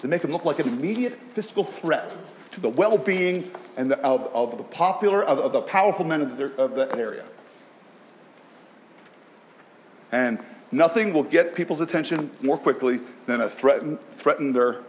They 0.00 0.08
make 0.08 0.22
him 0.22 0.30
look 0.30 0.44
like 0.44 0.58
an 0.58 0.68
immediate 0.68 1.18
physical 1.34 1.64
threat 1.64 2.14
to 2.52 2.60
the 2.60 2.68
well-being 2.68 3.50
and 3.76 3.90
the, 3.90 3.98
of, 4.00 4.30
of, 4.34 4.56
the 4.56 4.64
popular, 4.64 5.22
of, 5.22 5.38
of, 5.38 5.52
the 5.52 5.60
powerful 5.60 6.04
men 6.04 6.22
of, 6.22 6.36
the, 6.36 6.54
of 6.56 6.74
that 6.76 6.96
area. 6.96 7.24
And 10.12 10.38
nothing 10.70 11.12
will 11.12 11.24
get 11.24 11.54
people's 11.54 11.80
attention 11.80 12.30
more 12.40 12.56
quickly 12.56 13.00
than 13.26 13.40
a 13.40 13.50
threaten, 13.50 13.98
threaten, 14.16 14.52
their, 14.52 14.80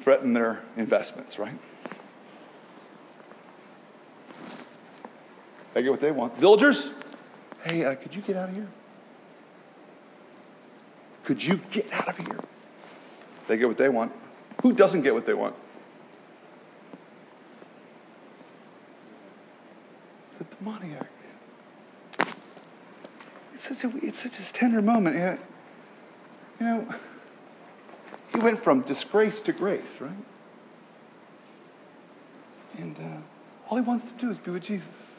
threaten 0.00 0.32
their 0.32 0.62
investments, 0.76 1.38
right? 1.38 1.54
They 5.74 5.82
get 5.82 5.90
what 5.90 6.00
they 6.00 6.12
want. 6.12 6.38
Villagers, 6.38 6.88
hey, 7.64 7.84
uh, 7.84 7.96
could 7.96 8.14
you 8.14 8.22
get 8.22 8.36
out 8.36 8.48
of 8.48 8.54
here? 8.54 8.68
Could 11.24 11.42
you 11.42 11.56
get 11.70 11.92
out 11.92 12.08
of 12.08 12.16
here? 12.16 12.38
They 13.48 13.58
get 13.58 13.66
what 13.66 13.76
they 13.76 13.88
want. 13.88 14.12
Who 14.62 14.72
doesn't 14.72 15.02
get 15.02 15.12
what 15.12 15.26
they 15.26 15.34
want? 15.34 15.54
The 20.38 20.44
demoniac. 20.44 21.08
It's 23.54 23.68
such 23.68 23.84
a, 23.84 23.92
it's 24.02 24.22
such 24.22 24.38
a 24.38 24.52
tender 24.52 24.80
moment. 24.80 25.38
You 26.60 26.66
know, 26.66 26.94
he 28.32 28.38
went 28.38 28.60
from 28.60 28.82
disgrace 28.82 29.40
to 29.42 29.52
grace, 29.52 29.82
right? 29.98 30.12
And 32.78 32.96
uh, 32.96 33.68
all 33.68 33.76
he 33.76 33.82
wants 33.82 34.10
to 34.10 34.12
do 34.18 34.30
is 34.30 34.38
be 34.38 34.52
with 34.52 34.62
Jesus. 34.62 35.13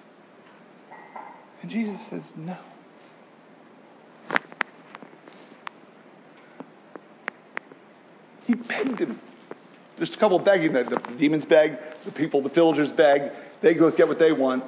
And 1.66 1.72
Jesus 1.72 2.00
says, 2.06 2.34
no. 2.36 2.56
He 8.46 8.54
begged 8.54 9.00
him. 9.00 9.20
There's 9.98 10.14
a 10.14 10.18
couple 10.18 10.38
begging 10.38 10.74
that 10.74 10.88
the 10.88 10.98
demons 11.14 11.44
beg, 11.44 11.80
the 12.04 12.12
people, 12.12 12.44
the 12.44 12.50
villagers 12.50 12.92
beg. 12.92 13.32
They 13.62 13.74
go 13.74 13.90
get 13.90 14.08
what 14.08 14.20
they 14.20 14.32
want. 14.32 14.64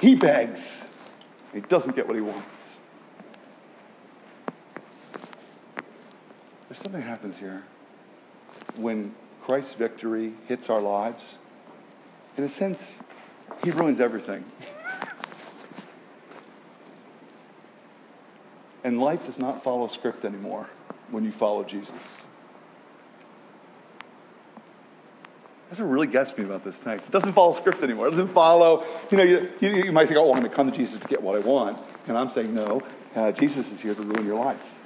He 0.00 0.14
begs. 0.14 0.80
He 1.52 1.60
doesn't 1.60 1.94
get 1.94 2.06
what 2.06 2.16
he 2.16 2.22
wants. 2.22 2.78
There's 6.70 6.80
something 6.80 7.02
happens 7.02 7.36
here 7.36 7.62
when 8.76 9.14
Christ's 9.42 9.74
victory 9.74 10.32
hits 10.48 10.70
our 10.70 10.80
lives. 10.80 11.22
In 12.38 12.44
a 12.44 12.48
sense, 12.48 12.98
he 13.62 13.70
ruins 13.70 14.00
everything. 14.00 14.42
and 18.84 19.00
life 19.00 19.26
does 19.26 19.38
not 19.38 19.62
follow 19.62 19.88
script 19.88 20.24
anymore 20.24 20.68
when 21.10 21.24
you 21.24 21.32
follow 21.32 21.62
Jesus. 21.62 21.92
That's 25.68 25.80
what 25.80 25.88
really 25.88 26.06
gets 26.06 26.36
me 26.36 26.44
about 26.44 26.64
this 26.64 26.78
text. 26.78 27.08
It 27.08 27.12
doesn't 27.12 27.32
follow 27.32 27.52
script 27.52 27.82
anymore. 27.82 28.08
It 28.08 28.10
doesn't 28.10 28.28
follow, 28.28 28.84
you 29.10 29.16
know, 29.16 29.24
you, 29.24 29.48
you, 29.60 29.84
you 29.84 29.92
might 29.92 30.06
think, 30.06 30.18
oh, 30.18 30.26
I'm 30.26 30.38
going 30.38 30.42
to 30.42 30.54
come 30.54 30.70
to 30.70 30.76
Jesus 30.76 30.98
to 30.98 31.08
get 31.08 31.22
what 31.22 31.34
I 31.34 31.38
want. 31.38 31.78
And 32.06 32.18
I'm 32.18 32.28
saying, 32.28 32.54
no, 32.54 32.82
uh, 33.14 33.32
Jesus 33.32 33.72
is 33.72 33.80
here 33.80 33.94
to 33.94 34.02
ruin 34.02 34.26
your 34.26 34.38
life. 34.38 34.80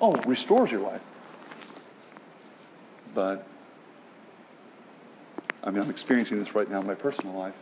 Oh, 0.00 0.12
restores 0.12 0.70
your 0.70 0.82
life. 0.82 1.00
But, 3.12 3.46
I 5.64 5.72
mean, 5.72 5.82
I'm 5.82 5.90
experiencing 5.90 6.38
this 6.38 6.54
right 6.54 6.70
now 6.70 6.80
in 6.80 6.86
my 6.86 6.94
personal 6.94 7.34
life. 7.34 7.54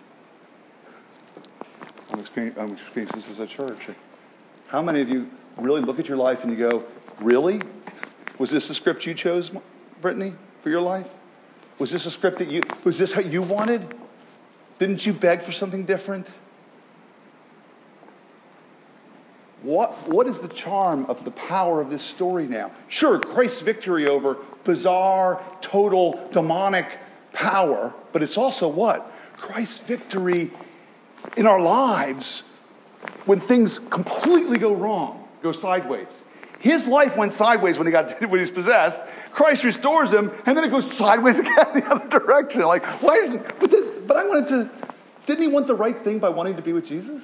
I'm 2.12 2.20
experiencing, 2.20 2.62
I'm 2.62 2.72
experiencing 2.74 3.20
this 3.20 3.30
as 3.30 3.40
a 3.40 3.46
church. 3.46 3.88
How 4.68 4.82
many 4.82 5.00
of 5.00 5.08
you 5.08 5.30
really 5.56 5.80
look 5.80 5.98
at 5.98 6.08
your 6.08 6.18
life 6.18 6.44
and 6.44 6.52
you 6.52 6.58
go, 6.58 6.84
really? 7.20 7.62
Was 8.38 8.50
this 8.50 8.68
the 8.68 8.74
script 8.74 9.06
you 9.06 9.14
chose, 9.14 9.50
Brittany, 10.02 10.34
for 10.62 10.68
your 10.68 10.82
life? 10.82 11.08
Was 11.78 11.90
this 11.90 12.04
a 12.04 12.10
script 12.10 12.38
that 12.38 12.48
you, 12.48 12.62
was 12.84 12.98
this 12.98 13.12
how 13.12 13.22
you 13.22 13.40
wanted? 13.40 13.94
Didn't 14.78 15.06
you 15.06 15.14
beg 15.14 15.40
for 15.40 15.52
something 15.52 15.86
different? 15.86 16.26
What, 19.62 20.06
what 20.06 20.26
is 20.26 20.40
the 20.40 20.48
charm 20.48 21.06
of 21.06 21.24
the 21.24 21.30
power 21.32 21.80
of 21.80 21.90
this 21.90 22.02
story 22.02 22.46
now? 22.46 22.70
Sure, 22.88 23.18
Christ's 23.18 23.62
victory 23.62 24.06
over 24.06 24.36
bizarre, 24.64 25.42
total, 25.62 26.28
demonic 26.30 26.86
power, 27.32 27.92
but 28.12 28.22
it's 28.22 28.36
also 28.36 28.68
what? 28.68 29.10
Christ's 29.38 29.80
victory 29.80 30.50
in 31.36 31.46
our 31.46 31.60
lives 31.60 32.42
when 33.24 33.40
things 33.40 33.78
completely 33.78 34.58
go 34.58 34.74
wrong, 34.74 35.28
go 35.42 35.52
sideways. 35.52 36.22
His 36.58 36.88
life 36.88 37.16
went 37.16 37.34
sideways 37.34 37.78
when 37.78 37.86
he 37.86 37.92
got 37.92 38.20
when 38.20 38.30
he 38.30 38.40
was 38.40 38.50
possessed. 38.50 39.00
Christ 39.32 39.64
restores 39.64 40.12
him, 40.12 40.32
and 40.46 40.56
then 40.56 40.64
it 40.64 40.70
goes 40.70 40.90
sideways 40.90 41.38
again 41.40 41.66
in 41.74 41.80
the 41.80 41.90
other 41.90 42.08
direction. 42.08 42.62
Like, 42.62 42.84
why 43.02 43.14
isn't? 43.16 43.60
But, 43.60 44.06
but 44.06 44.16
I 44.16 44.24
wanted 44.24 44.48
to. 44.48 44.70
Didn't 45.26 45.42
he 45.42 45.48
want 45.48 45.66
the 45.66 45.74
right 45.74 46.02
thing 46.02 46.18
by 46.18 46.30
wanting 46.30 46.56
to 46.56 46.62
be 46.62 46.72
with 46.72 46.86
Jesus? 46.86 47.22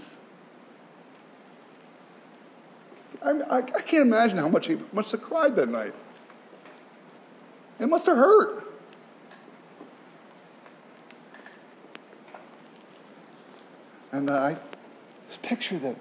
I, 3.22 3.30
I, 3.30 3.56
I 3.56 3.62
can't 3.62 4.02
imagine 4.02 4.36
how 4.36 4.48
much 4.48 4.66
he 4.66 4.76
must 4.92 5.10
have 5.12 5.22
cried 5.22 5.56
that 5.56 5.70
night. 5.70 5.94
It 7.80 7.88
must 7.88 8.06
have 8.06 8.16
hurt. 8.16 8.64
And 14.12 14.30
uh, 14.30 14.34
I 14.34 14.56
picture 15.44 15.78
that 15.78 15.96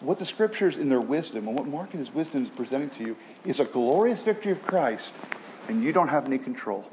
what 0.00 0.18
the 0.18 0.26
scriptures 0.26 0.76
in 0.76 0.88
their 0.88 1.00
wisdom 1.00 1.48
and 1.48 1.56
what 1.56 1.66
Mark 1.66 1.94
in 1.94 2.00
his 2.00 2.12
wisdom 2.12 2.44
is 2.44 2.50
presenting 2.50 2.90
to 2.90 3.02
you 3.02 3.16
is 3.44 3.60
a 3.60 3.64
glorious 3.64 4.22
victory 4.22 4.52
of 4.52 4.62
Christ, 4.62 5.14
and 5.68 5.82
you 5.82 5.92
don't 5.92 6.08
have 6.08 6.26
any 6.26 6.38
control. 6.38 6.88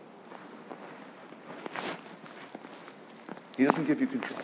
He 3.58 3.66
doesn't 3.66 3.86
give 3.86 4.02
you 4.02 4.08
control. 4.08 4.40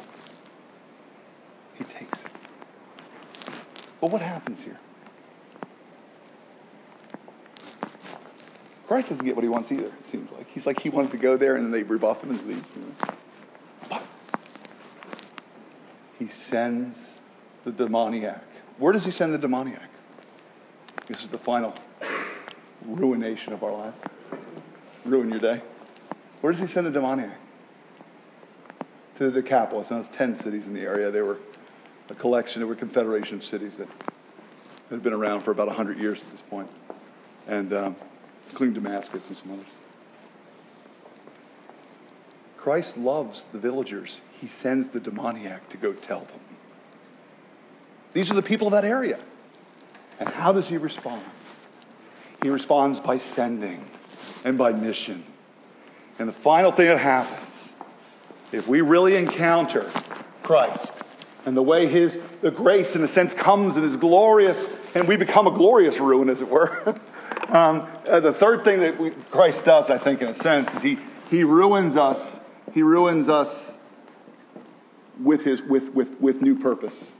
He 1.75 1.83
takes 1.85 2.21
it. 2.21 2.31
But 4.01 4.11
what 4.11 4.21
happens 4.21 4.61
here? 4.63 4.77
Christ 8.87 9.09
doesn't 9.09 9.25
get 9.25 9.35
what 9.35 9.43
he 9.43 9.49
wants 9.49 9.71
either, 9.71 9.85
it 9.85 10.11
seems 10.11 10.31
like. 10.31 10.47
He's 10.51 10.65
like 10.65 10.79
he 10.81 10.89
wanted 10.89 11.11
to 11.11 11.17
go 11.17 11.37
there 11.37 11.55
and 11.55 11.73
they 11.73 11.83
rebuff 11.83 12.23
him 12.23 12.31
and 12.31 12.47
leaves. 12.47 12.69
But 13.87 14.03
he 16.17 16.27
sends 16.49 16.97
the 17.63 17.71
demoniac. 17.71 18.43
Where 18.77 18.93
does 18.93 19.05
he 19.05 19.11
send 19.11 19.33
the 19.33 19.37
demoniac? 19.37 19.89
This 21.07 21.21
is 21.21 21.27
the 21.27 21.37
final 21.37 21.73
ruination 22.85 23.53
of 23.53 23.63
our 23.63 23.73
life. 23.73 23.95
Ruin 25.05 25.29
your 25.29 25.39
day. 25.39 25.61
Where 26.41 26.53
does 26.53 26.61
he 26.61 26.67
send 26.67 26.87
the 26.87 26.91
demoniac? 26.91 27.37
To 29.17 29.29
the 29.29 29.41
Decapolis. 29.41 29.91
And 29.91 30.01
that's 30.01 30.15
10 30.15 30.35
cities 30.35 30.67
in 30.67 30.73
the 30.73 30.81
area. 30.81 31.11
They 31.11 31.21
were 31.21 31.39
a 32.09 32.15
collection, 32.15 32.61
they 32.61 32.65
were 32.65 32.73
a 32.73 32.77
confederation 32.77 33.37
of 33.37 33.45
cities 33.45 33.77
that 33.77 33.87
had 34.89 35.03
been 35.03 35.13
around 35.13 35.41
for 35.41 35.51
about 35.51 35.67
100 35.67 35.99
years 35.99 36.21
at 36.21 36.31
this. 36.31 36.43
And 37.47 37.73
um, 37.73 37.95
including 38.49 38.81
Damascus 38.81 39.27
and 39.27 39.37
some 39.37 39.51
others. 39.51 39.71
Christ 42.57 42.97
loves 42.97 43.45
the 43.51 43.57
villagers. 43.57 44.19
He 44.39 44.47
sends 44.47 44.89
the 44.89 44.99
demoniac 44.99 45.69
to 45.69 45.77
go 45.77 45.93
tell 45.93 46.21
them. 46.21 46.48
These 48.13 48.31
are 48.31 48.35
the 48.35 48.41
people 48.41 48.67
of 48.67 48.73
that 48.73 48.85
area. 48.85 49.19
And 50.19 50.29
how 50.29 50.51
does 50.51 50.67
he 50.67 50.77
respond? 50.77 51.23
He 52.41 52.49
responds 52.49 52.99
by 52.99 53.17
sending 53.17 53.85
and 54.43 54.57
by 54.57 54.71
mission. 54.71 55.23
And 56.17 56.27
the 56.27 56.33
final 56.33 56.71
thing 56.71 56.87
that 56.87 56.97
happens, 56.97 57.69
if 58.51 58.67
we 58.67 58.81
really 58.81 59.15
encounter 59.15 59.89
Christ 60.43 60.93
and 61.45 61.55
the 61.55 61.63
way 61.63 61.87
his 61.87 62.17
the 62.41 62.51
grace 62.51 62.95
in 62.95 63.03
a 63.03 63.07
sense 63.07 63.33
comes 63.33 63.75
and 63.75 63.85
is 63.85 63.95
glorious, 63.95 64.67
and 64.93 65.07
we 65.07 65.15
become 65.15 65.47
a 65.47 65.51
glorious 65.51 65.99
ruin, 65.99 66.29
as 66.29 66.41
it 66.41 66.49
were. 66.49 66.95
Um, 67.49 67.87
uh, 68.07 68.19
the 68.19 68.31
third 68.31 68.63
thing 68.63 68.81
that 68.81 68.99
we, 68.99 69.09
Christ 69.09 69.65
does, 69.65 69.89
I 69.89 69.97
think, 69.97 70.21
in 70.21 70.27
a 70.27 70.35
sense, 70.35 70.71
is 70.75 70.83
he, 70.83 70.99
he 71.31 71.43
ruins 71.43 71.97
us. 71.97 72.37
He 72.75 72.83
ruins 72.83 73.27
us 73.27 73.73
with, 75.19 75.41
his, 75.43 75.59
with, 75.63 75.91
with, 75.95 76.21
with 76.21 76.43
new 76.43 76.55
purpose. 76.55 77.11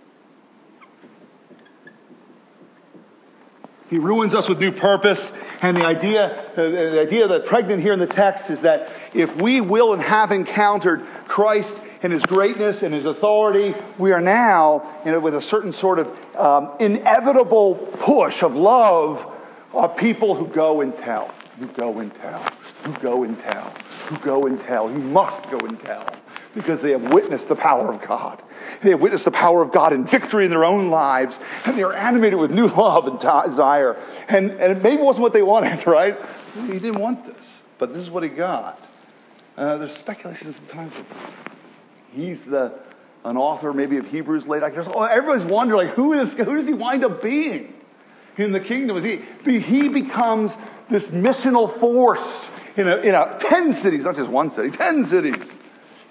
He 3.90 3.98
ruins 3.98 4.36
us 4.36 4.48
with 4.48 4.60
new 4.60 4.72
purpose. 4.72 5.34
And 5.62 5.76
the 5.76 5.86
idea, 5.86 6.46
uh, 6.56 6.70
the 6.70 7.02
idea 7.02 7.28
that's 7.28 7.48
pregnant 7.48 7.82
here 7.82 7.94
in 7.94 8.00
the 8.00 8.08
text 8.08 8.50
is 8.50 8.62
that 8.62 8.92
if 9.14 9.36
we 9.36 9.62
will 9.62 9.94
and 9.94 10.02
have 10.02 10.32
encountered 10.32 11.04
Christ 11.28 11.80
and 12.04 12.14
his 12.14 12.24
greatness 12.24 12.84
and 12.84 12.94
his 12.94 13.06
authority, 13.06 13.74
we 13.98 14.12
are 14.12 14.22
now, 14.22 14.88
you 15.06 15.12
know, 15.12 15.20
with 15.20 15.34
a 15.34 15.42
certain 15.42 15.72
sort 15.72 16.00
of 16.00 16.36
um, 16.36 16.72
inevitable 16.80 17.76
push 17.76 18.44
of 18.44 18.56
love 18.56 19.26
are 19.74 19.90
people 19.90 20.36
who 20.36 20.48
go 20.48 20.82
and 20.82 20.96
tell, 20.98 21.34
who 21.60 21.68
go 21.68 22.00
and 22.00 22.14
tell, 22.16 22.40
who 22.84 22.94
go 22.94 23.24
and 23.24 23.40
tell, 23.40 23.74
who 24.08 24.18
go 24.20 24.46
and 24.46 24.60
tell. 24.60 24.90
You 24.90 25.00
must 25.00 25.50
go 25.50 25.58
and 25.60 25.80
tell 25.80 26.16
because 26.56 26.82
they 26.82 26.92
have 26.92 27.14
witnessed 27.14 27.48
the 27.48 27.56
power 27.56 27.90
of 27.90 28.02
God. 28.02 28.42
They 28.82 28.90
have 28.92 29.02
witnessed 29.02 29.26
the 29.26 29.32
power 29.32 29.62
of 29.62 29.72
God 29.72 29.94
in 29.94 30.06
victory 30.06 30.46
in 30.46 30.52
their 30.52 30.66
own 30.66 30.90
lives, 30.90 31.40
and 31.66 31.78
they 31.78 31.84
are 31.84 31.94
animated 31.94 32.40
with 32.40 32.52
new 32.52 32.68
love 32.76 33.08
and 33.08 33.20
desire. 33.20 33.98
And, 34.28 34.52
and 34.52 34.78
it 34.78 34.84
maybe 34.84 35.02
wasn't 35.02 35.24
what 35.24 35.34
they 35.34 35.44
wanted, 35.44 35.86
right? 35.88 36.20
He 36.68 36.80
didn't 36.80 37.00
want 37.00 37.26
this, 37.26 37.62
but 37.78 37.94
this 37.94 38.02
is 38.02 38.10
what 38.10 38.24
he 38.24 38.30
got. 38.30 38.84
Uh, 39.58 39.78
there's 39.78 39.94
speculation 39.94 40.54
sometimes 40.54 40.94
he's 42.14 42.44
the 42.44 42.74
an 43.26 43.36
author 43.36 43.74
maybe 43.74 43.98
of 43.98 44.08
Hebrews 44.08 44.48
late. 44.48 44.62
Like, 44.62 44.78
oh, 44.78 45.04
everybody's 45.04 45.44
wondering, 45.44 45.88
like, 45.88 45.96
who, 45.96 46.14
is, 46.14 46.32
who 46.34 46.56
does 46.56 46.66
he 46.66 46.74
wind 46.74 47.04
up 47.04 47.22
being? 47.22 47.74
in 48.40 48.52
the 48.52 48.60
kingdom. 48.60 48.98
Is 48.98 49.20
He, 49.46 49.60
he 49.60 49.90
becomes 49.90 50.56
this 50.90 51.08
missional 51.08 51.72
force 51.80 52.48
in, 52.78 52.88
a, 52.88 52.98
in 52.98 53.14
a, 53.14 53.38
10 53.40 53.74
cities, 53.74 54.06
not 54.06 54.16
just 54.16 54.30
one 54.30 54.50
city, 54.50 54.72
10 54.72 55.06
cities. 55.06 55.54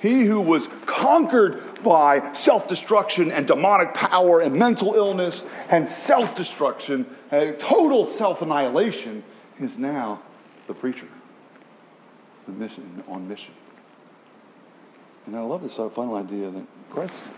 He 0.01 0.25
who 0.25 0.41
was 0.41 0.69
conquered 0.87 1.83
by 1.83 2.33
self 2.35 2.69
destruction 2.69 3.33
and 3.33 3.47
demonic 3.47 3.95
power 3.95 4.41
and 4.41 4.55
mental 4.55 4.95
illness 4.95 5.43
and 5.71 5.89
self 5.89 6.37
destruction 6.37 7.07
and 7.31 7.59
total 7.59 8.07
self 8.07 8.43
annihilation 8.43 9.25
is 9.59 9.77
now 9.77 10.23
the 10.69 10.75
preacher, 10.75 11.09
the 12.47 12.53
mission 12.53 13.03
on 13.09 13.29
mission. 13.29 13.55
And 15.27 15.37
I 15.37 15.41
love 15.41 15.63
this 15.63 15.75
final 15.75 16.17
idea 16.17 16.51
that 16.51 16.65
Christ 16.91 17.25
is 17.25 17.31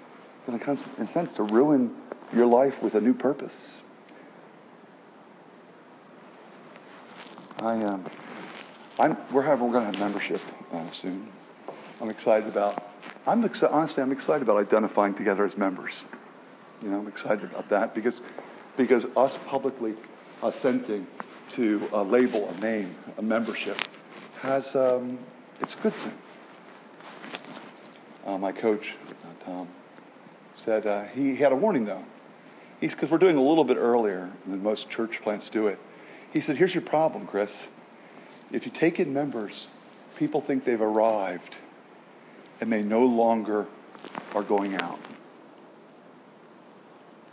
going 0.47 0.59
to 0.59 0.65
come, 0.65 0.79
in 0.99 1.05
a 1.05 1.07
sense, 1.07 1.33
to 1.35 1.43
ruin 1.43 1.95
your 2.35 2.47
life 2.47 2.83
with 2.83 2.95
a 2.95 3.01
new 3.01 3.15
purpose. 3.15 3.83
I, 7.61 7.83
um, 7.83 8.05
I'm, 8.99 9.17
we're 9.33 9.43
having, 9.43 9.67
we're 9.67 9.73
going 9.73 9.93
to 9.93 9.99
have 9.99 9.99
membership 9.99 10.41
uh, 10.73 10.91
soon. 10.91 11.29
I'm 12.01 12.09
excited 12.09 12.49
about. 12.49 12.91
I'm 13.27 13.43
exci- 13.47 13.71
honestly, 13.71 14.03
I'm 14.03 14.13
excited 14.13 14.43
about 14.43 14.57
identifying 14.57 15.15
together 15.15 15.45
as 15.45 15.59
members. 15.59 16.07
You 16.83 16.89
know, 16.89 16.99
I'm 16.99 17.09
excited 17.09 17.45
about 17.45 17.69
that 17.69 17.95
because, 17.95 18.23
because 18.77 19.05
us 19.17 19.39
publicly 19.47 19.95
assenting 20.43 21.07
to 21.51 21.89
a 21.93 22.03
label, 22.03 22.49
a 22.49 22.61
name, 22.61 22.95
a 23.19 23.23
membership, 23.23 23.77
has 24.41 24.75
um, 24.75 25.19
it's 25.61 25.75
a 25.75 25.79
good 25.79 25.93
thing. 25.93 26.15
Uh, 28.25 28.39
my 28.39 28.53
coach, 28.53 28.95
uh, 29.11 29.45
Tom, 29.45 29.69
said 30.55 30.87
uh, 30.87 31.05
he, 31.05 31.35
he 31.35 31.37
had 31.37 31.53
a 31.53 31.57
warning 31.57 31.85
though. 31.85 32.05
He's 32.81 32.95
because 32.95 33.11
we're 33.11 33.19
doing 33.19 33.37
a 33.37 33.43
little 33.43 33.65
bit 33.65 33.77
earlier 33.77 34.31
than 34.47 34.63
most 34.63 34.89
church 34.89 35.21
plants 35.21 35.51
do 35.51 35.67
it. 35.67 35.79
He 36.33 36.41
said, 36.41 36.57
Here's 36.57 36.75
your 36.75 36.83
problem, 36.83 37.27
Chris. 37.27 37.55
If 38.51 38.65
you 38.65 38.73
take 38.73 38.99
in 38.99 39.13
members, 39.13 39.69
people 40.17 40.41
think 40.41 40.65
they've 40.65 40.81
arrived 40.81 41.57
and 42.61 42.73
they 42.73 42.83
no 42.83 43.05
longer 43.05 43.67
are 44.35 44.43
going 44.43 44.75
out. 44.75 44.99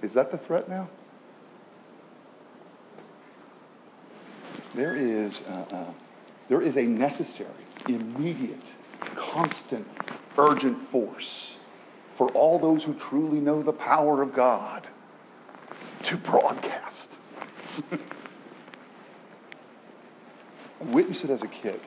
Is 0.01 0.13
that 0.13 0.31
the 0.31 0.37
threat 0.37 0.69
now? 0.69 0.87
There 4.73 4.95
is, 4.95 5.41
uh, 5.49 5.65
uh, 5.75 5.85
there 6.49 6.61
is 6.61 6.77
a 6.77 6.83
necessary 6.83 7.49
immediate, 7.87 8.61
constant, 9.15 9.87
urgent 10.37 10.81
force 10.89 11.55
for 12.15 12.29
all 12.29 12.59
those 12.59 12.83
who 12.83 12.93
truly 12.93 13.39
know 13.39 13.63
the 13.63 13.73
power 13.73 14.21
of 14.21 14.33
God 14.33 14.87
to 16.03 16.17
broadcast. 16.17 17.11
I 17.91 17.97
witnessed 20.83 21.23
it 21.23 21.31
as 21.31 21.43
a 21.43 21.47
kid. 21.47 21.79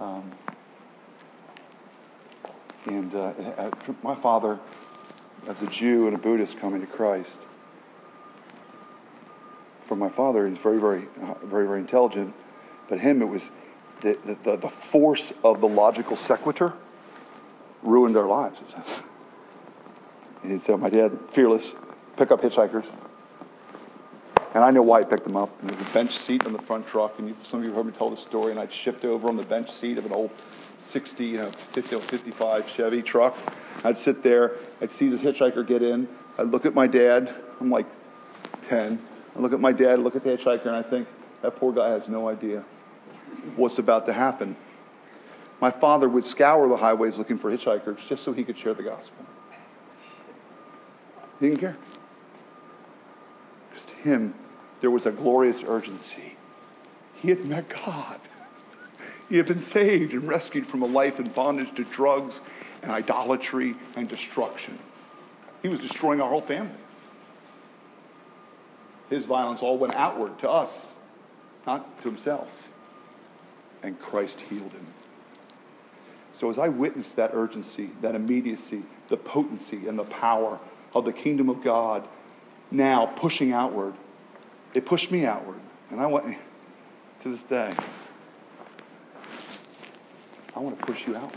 Um, 0.00 0.32
and 2.86 3.14
uh, 3.14 3.32
my 4.02 4.14
father, 4.14 4.58
as 5.46 5.62
a 5.62 5.66
Jew 5.66 6.06
and 6.06 6.14
a 6.14 6.18
Buddhist 6.18 6.58
coming 6.58 6.80
to 6.80 6.86
Christ, 6.86 7.38
for 9.86 9.96
my 9.96 10.08
father, 10.08 10.48
he's 10.48 10.58
very, 10.58 10.78
very, 10.78 11.06
uh, 11.22 11.34
very, 11.44 11.66
very 11.66 11.80
intelligent. 11.80 12.34
But 12.88 13.00
him, 13.00 13.22
it 13.22 13.26
was 13.26 13.50
the, 14.00 14.18
the, 14.42 14.56
the 14.56 14.68
force 14.68 15.32
of 15.44 15.60
the 15.60 15.68
logical 15.68 16.16
sequitur 16.16 16.72
ruined 17.82 18.16
our 18.16 18.26
lives. 18.26 18.74
And 20.42 20.60
so 20.60 20.76
my 20.76 20.90
dad, 20.90 21.18
fearless, 21.30 21.74
pick 22.16 22.30
up 22.30 22.42
hitchhikers. 22.42 22.86
And 24.54 24.62
I 24.62 24.70
know 24.70 24.82
why 24.82 25.00
he 25.00 25.06
picked 25.06 25.24
them 25.24 25.36
up. 25.36 25.50
And 25.60 25.70
there's 25.70 25.80
a 25.80 25.92
bench 25.94 26.16
seat 26.16 26.44
in 26.44 26.52
the 26.52 26.58
front 26.58 26.86
truck. 26.86 27.18
And 27.18 27.34
some 27.42 27.60
of 27.60 27.66
you 27.66 27.70
have 27.72 27.84
heard 27.84 27.92
me 27.92 27.96
tell 27.96 28.10
this 28.10 28.20
story. 28.20 28.50
And 28.50 28.60
I'd 28.60 28.72
shift 28.72 29.04
over 29.04 29.28
on 29.28 29.36
the 29.36 29.44
bench 29.44 29.70
seat 29.70 29.98
of 29.98 30.04
an 30.04 30.12
old 30.12 30.30
60, 30.82 31.24
you 31.24 31.36
know, 31.38 31.50
50, 31.50 31.98
55 32.00 32.68
Chevy 32.68 33.02
truck. 33.02 33.36
I'd 33.84 33.98
sit 33.98 34.22
there. 34.22 34.56
I'd 34.80 34.90
see 34.90 35.08
the 35.08 35.16
hitchhiker 35.16 35.66
get 35.66 35.82
in. 35.82 36.08
I'd 36.38 36.48
look 36.48 36.66
at 36.66 36.74
my 36.74 36.86
dad. 36.86 37.34
I'm 37.60 37.70
like 37.70 37.86
10. 38.68 38.98
I 39.34 39.38
look 39.40 39.52
at 39.52 39.60
my 39.60 39.72
dad, 39.72 40.00
look 40.00 40.16
at 40.16 40.24
the 40.24 40.30
hitchhiker, 40.30 40.66
and 40.66 40.76
I 40.76 40.82
think, 40.82 41.08
that 41.40 41.56
poor 41.56 41.72
guy 41.72 41.90
has 41.90 42.06
no 42.06 42.28
idea 42.28 42.62
what's 43.56 43.78
about 43.78 44.06
to 44.06 44.12
happen. 44.12 44.56
My 45.60 45.70
father 45.70 46.08
would 46.08 46.24
scour 46.24 46.68
the 46.68 46.76
highways 46.76 47.18
looking 47.18 47.38
for 47.38 47.50
hitchhikers 47.50 47.98
just 48.08 48.22
so 48.24 48.32
he 48.32 48.44
could 48.44 48.58
share 48.58 48.74
the 48.74 48.82
gospel. 48.82 49.24
He 51.40 51.48
didn't 51.48 51.60
care. 51.60 51.76
To 53.86 53.94
him, 53.96 54.34
there 54.80 54.90
was 54.90 55.06
a 55.06 55.10
glorious 55.10 55.64
urgency. 55.66 56.36
He 57.20 57.28
had 57.28 57.44
met 57.46 57.68
God. 57.68 58.20
He 59.32 59.38
had 59.38 59.46
been 59.46 59.62
saved 59.62 60.12
and 60.12 60.28
rescued 60.28 60.66
from 60.66 60.82
a 60.82 60.86
life 60.86 61.18
in 61.18 61.30
bondage 61.30 61.74
to 61.76 61.84
drugs 61.84 62.42
and 62.82 62.92
idolatry 62.92 63.74
and 63.96 64.06
destruction. 64.06 64.78
He 65.62 65.68
was 65.68 65.80
destroying 65.80 66.20
our 66.20 66.28
whole 66.28 66.42
family. 66.42 66.76
His 69.08 69.24
violence 69.24 69.62
all 69.62 69.78
went 69.78 69.94
outward 69.94 70.38
to 70.40 70.50
us, 70.50 70.86
not 71.66 71.98
to 72.02 72.10
himself. 72.10 72.70
And 73.82 73.98
Christ 73.98 74.38
healed 74.38 74.72
him. 74.72 74.86
So 76.34 76.50
as 76.50 76.58
I 76.58 76.68
witnessed 76.68 77.16
that 77.16 77.30
urgency, 77.32 77.88
that 78.02 78.14
immediacy, 78.14 78.82
the 79.08 79.16
potency, 79.16 79.88
and 79.88 79.98
the 79.98 80.04
power 80.04 80.60
of 80.94 81.06
the 81.06 81.12
kingdom 81.14 81.48
of 81.48 81.64
God 81.64 82.06
now 82.70 83.06
pushing 83.06 83.50
outward, 83.50 83.94
it 84.74 84.84
pushed 84.84 85.10
me 85.10 85.24
outward. 85.24 85.60
And 85.90 86.02
I 86.02 86.06
went 86.06 86.36
to 87.22 87.30
this 87.30 87.42
day. 87.44 87.72
I 90.62 90.64
want 90.64 90.78
to 90.78 90.86
push 90.86 91.08
you 91.08 91.16
out. 91.16 91.34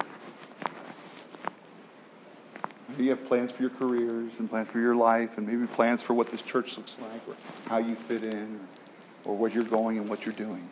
Maybe 2.89 3.05
you 3.05 3.09
have 3.09 3.25
plans 3.25 3.51
for 3.51 3.63
your 3.63 3.71
careers 3.71 4.33
and 4.37 4.47
plans 4.47 4.67
for 4.67 4.79
your 4.79 4.95
life, 4.95 5.39
and 5.39 5.47
maybe 5.47 5.65
plans 5.65 6.03
for 6.03 6.13
what 6.13 6.29
this 6.29 6.43
church 6.43 6.77
looks 6.77 6.99
like, 7.01 7.27
or 7.27 7.35
how 7.67 7.79
you 7.79 7.95
fit 7.95 8.23
in, 8.23 8.59
or, 9.23 9.31
or 9.31 9.35
where 9.35 9.49
you're 9.49 9.63
going 9.63 9.97
and 9.97 10.07
what 10.07 10.27
you're 10.27 10.35
doing. 10.35 10.69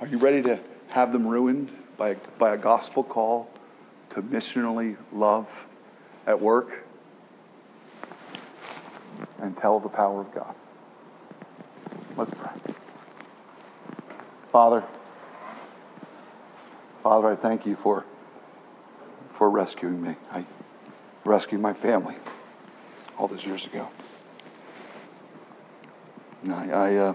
Are 0.00 0.06
you 0.06 0.16
ready 0.16 0.40
to 0.44 0.58
have 0.88 1.12
them 1.12 1.26
ruined 1.26 1.70
by 1.98 2.14
by 2.38 2.54
a 2.54 2.56
gospel 2.56 3.04
call 3.04 3.50
to 4.10 4.22
missionally 4.22 4.96
love 5.12 5.48
at 6.26 6.40
work 6.40 6.82
and 9.42 9.54
tell 9.54 9.80
the 9.80 9.90
power 9.90 10.22
of 10.22 10.34
God? 10.34 10.54
Let's 12.16 12.32
pray. 12.32 12.74
Father, 14.50 14.82
Father, 17.08 17.28
I 17.28 17.36
thank 17.36 17.64
you 17.64 17.74
for 17.74 18.04
for 19.32 19.48
rescuing 19.48 20.02
me. 20.02 20.16
I 20.30 20.44
rescued 21.24 21.58
my 21.58 21.72
family 21.72 22.16
all 23.16 23.28
those 23.28 23.46
years 23.46 23.64
ago. 23.64 23.88
I, 26.50 26.70
I, 26.70 26.94
uh, 26.96 27.14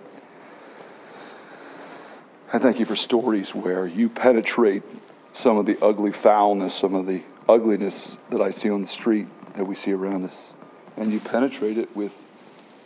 I 2.52 2.58
thank 2.58 2.80
you 2.80 2.86
for 2.86 2.96
stories 2.96 3.54
where 3.54 3.86
you 3.86 4.10
penetrate 4.10 4.82
some 5.32 5.58
of 5.58 5.68
the 5.68 5.78
ugly 5.80 6.12
foulness, 6.12 6.74
some 6.74 6.96
of 6.96 7.06
the 7.06 7.22
ugliness 7.48 8.18
that 8.32 8.42
I 8.42 8.50
see 8.50 8.72
on 8.72 8.82
the 8.82 8.88
street 8.88 9.28
that 9.56 9.68
we 9.68 9.76
see 9.76 9.92
around 9.92 10.26
us. 10.26 10.38
And 10.98 11.12
you 11.12 11.20
penetrate 11.20 11.78
it 11.78 11.96
with, 11.96 12.20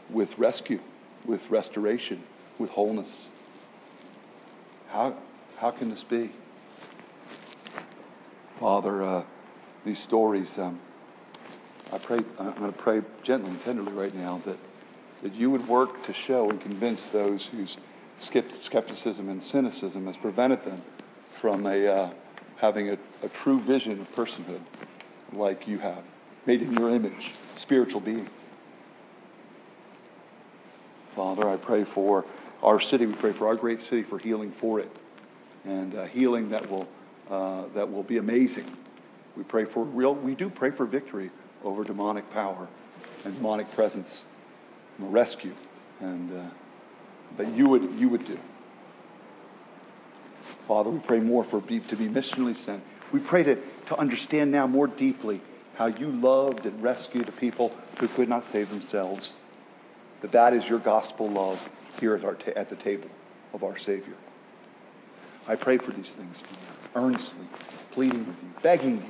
with 0.09 0.37
rescue, 0.37 0.81
with 1.25 1.49
restoration, 1.49 2.23
with 2.59 2.71
wholeness. 2.71 3.27
How, 4.89 5.15
how 5.59 5.71
can 5.71 5.89
this 5.89 6.03
be? 6.03 6.31
Father, 8.59 9.03
uh, 9.03 9.23
these 9.85 9.99
stories, 9.99 10.57
um, 10.57 10.79
I 11.93 11.99
pray, 11.99 12.19
I'm 12.39 12.53
going 12.53 12.73
to 12.73 12.77
pray 12.77 13.01
gently 13.21 13.51
and 13.51 13.61
tenderly 13.61 13.91
right 13.91 14.13
now 14.15 14.41
that, 14.45 14.57
that 15.21 15.33
you 15.35 15.51
would 15.51 15.67
work 15.67 16.03
to 16.07 16.13
show 16.13 16.49
and 16.49 16.59
convince 16.59 17.09
those 17.09 17.45
whose 17.45 17.77
skepticism 18.19 19.29
and 19.29 19.43
cynicism 19.43 20.07
has 20.07 20.17
prevented 20.17 20.65
them 20.65 20.81
from 21.31 21.67
a, 21.67 21.87
uh, 21.87 22.09
having 22.57 22.89
a, 22.89 22.97
a 23.21 23.29
true 23.29 23.59
vision 23.59 23.99
of 23.99 24.15
personhood 24.15 24.61
like 25.33 25.67
you 25.67 25.77
have, 25.77 26.03
made 26.47 26.63
in 26.63 26.73
your 26.73 26.89
image, 26.89 27.33
spiritual 27.57 28.01
beings. 28.01 28.29
Father, 31.15 31.47
I 31.47 31.57
pray 31.57 31.83
for 31.83 32.25
our 32.63 32.79
city. 32.79 33.05
We 33.05 33.13
pray 33.13 33.33
for 33.33 33.47
our 33.47 33.55
great 33.55 33.81
city 33.81 34.01
for 34.01 34.17
healing 34.17 34.51
for 34.51 34.79
it 34.79 34.89
and 35.63 35.93
uh, 35.93 36.05
healing 36.05 36.49
that 36.49 36.71
will 36.71 36.87
uh, 37.29 37.63
that 37.73 37.91
will 37.91 38.03
be 38.03 38.17
amazing. 38.17 38.65
We 39.35 39.43
pray 39.43 39.65
for 39.65 39.83
real, 39.83 40.15
we 40.15 40.35
do 40.35 40.49
pray 40.49 40.71
for 40.71 40.85
victory 40.85 41.31
over 41.63 41.83
demonic 41.83 42.31
power 42.31 42.67
and 43.25 43.35
demonic 43.35 43.71
presence, 43.73 44.23
and 44.97 45.11
rescue, 45.11 45.53
and 45.99 46.31
uh, 46.31 46.43
that 47.37 47.51
you 47.53 47.67
would, 47.67 47.99
you 47.99 48.09
would 48.09 48.25
do. 48.25 48.39
Father, 50.67 50.89
we 50.89 50.99
pray 50.99 51.19
more 51.19 51.43
for 51.43 51.59
be, 51.59 51.79
to 51.79 51.95
be 51.95 52.07
missionally 52.07 52.55
sent. 52.55 52.83
We 53.11 53.19
pray 53.19 53.43
to, 53.43 53.57
to 53.87 53.97
understand 53.97 54.51
now 54.51 54.67
more 54.67 54.87
deeply 54.87 55.41
how 55.75 55.87
you 55.87 56.09
loved 56.09 56.65
and 56.65 56.81
rescued 56.81 57.29
a 57.29 57.31
people 57.31 57.71
who 57.99 58.07
could 58.07 58.27
not 58.27 58.43
save 58.43 58.69
themselves. 58.69 59.35
That 60.21 60.31
that 60.31 60.53
is 60.53 60.67
your 60.67 60.79
gospel 60.79 61.29
love 61.29 61.69
here 61.99 62.15
at, 62.15 62.25
our 62.25 62.35
ta- 62.35 62.51
at 62.55 62.69
the 62.69 62.75
table 62.75 63.09
of 63.53 63.63
our 63.63 63.77
Savior. 63.77 64.15
I 65.47 65.55
pray 65.55 65.77
for 65.77 65.91
these 65.91 66.11
things 66.11 66.43
earnestly, 66.95 67.45
pleading 67.91 68.27
with 68.27 68.35
you, 68.41 68.49
begging 68.61 68.97
you. 68.97 69.09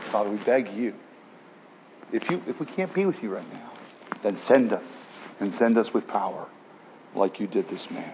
Father, 0.00 0.30
we 0.30 0.36
beg 0.38 0.72
you. 0.72 0.94
If, 2.12 2.30
you. 2.30 2.42
if 2.46 2.60
we 2.60 2.66
can't 2.66 2.92
be 2.94 3.04
with 3.04 3.22
you 3.22 3.34
right 3.34 3.52
now, 3.52 3.72
then 4.22 4.36
send 4.36 4.72
us 4.72 5.04
and 5.40 5.54
send 5.54 5.76
us 5.76 5.92
with 5.92 6.06
power 6.06 6.46
like 7.14 7.40
you 7.40 7.46
did 7.46 7.68
this 7.68 7.90
man. 7.90 8.12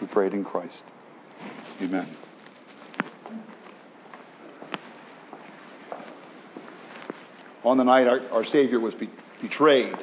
We 0.00 0.06
pray 0.06 0.28
it 0.28 0.34
in 0.34 0.44
Christ. 0.44 0.82
Amen. 1.80 2.06
On 7.64 7.76
the 7.76 7.84
night 7.84 8.06
our, 8.06 8.20
our 8.32 8.44
Savior 8.44 8.78
was 8.78 8.94
be, 8.94 9.08
betrayed, 9.40 9.96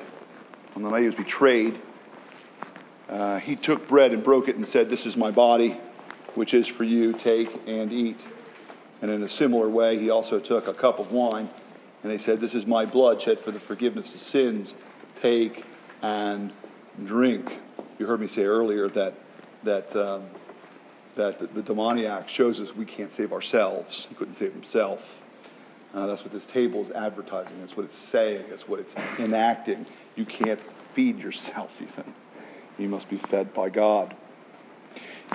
on 0.75 0.83
the 0.83 0.89
night 0.89 1.01
he 1.01 1.05
was 1.05 1.15
betrayed, 1.15 1.79
uh, 3.09 3.39
he 3.39 3.55
took 3.55 3.87
bread 3.87 4.11
and 4.11 4.23
broke 4.23 4.47
it 4.47 4.55
and 4.55 4.67
said, 4.67 4.89
This 4.89 5.05
is 5.05 5.17
my 5.17 5.31
body 5.31 5.77
which 6.39 6.53
is 6.53 6.67
for 6.67 6.85
you, 6.85 7.11
take 7.11 7.67
and 7.67 7.91
eat. 7.91 8.17
And 9.01 9.11
in 9.11 9.23
a 9.23 9.27
similar 9.27 9.67
way, 9.67 9.99
he 9.99 10.09
also 10.09 10.39
took 10.39 10.69
a 10.69 10.73
cup 10.73 10.97
of 10.97 11.11
wine 11.11 11.49
and 12.01 12.13
he 12.13 12.17
said, 12.17 12.39
This 12.39 12.55
is 12.55 12.65
my 12.65 12.85
blood 12.85 13.21
shed 13.21 13.39
for 13.39 13.51
the 13.51 13.59
forgiveness 13.59 14.15
of 14.15 14.21
sins. 14.21 14.73
Take 15.21 15.65
and 16.01 16.53
drink. 17.03 17.51
You 17.99 18.05
heard 18.05 18.21
me 18.21 18.29
say 18.29 18.45
earlier 18.45 18.87
that, 18.87 19.15
that, 19.63 19.93
um, 19.93 20.27
that 21.15 21.39
the, 21.39 21.47
the, 21.47 21.61
demoniac 21.61 22.29
shows 22.29 22.61
us 22.61 22.73
we 22.73 22.85
can't 22.85 23.11
save 23.11 23.33
ourselves. 23.33 24.05
He 24.05 24.15
couldn't 24.15 24.35
save 24.35 24.53
himself. 24.53 25.21
Uh, 25.93 26.07
that's 26.07 26.23
what 26.23 26.31
this 26.31 26.45
table 26.45 26.81
is 26.81 26.89
advertising. 26.91 27.59
That's 27.59 27.75
what 27.75 27.85
it's 27.87 27.97
saying. 27.97 28.45
That's 28.49 28.65
what 28.65 28.79
it's 28.79 28.95
enacting. 29.17 29.85
You 30.15 30.23
can't 30.23 30.61
feed 30.93 31.19
yourself, 31.19 31.81
even. 31.81 32.13
You 32.77 32.87
must 32.87 33.09
be 33.09 33.17
fed 33.17 33.53
by 33.53 33.67
God 33.67 34.15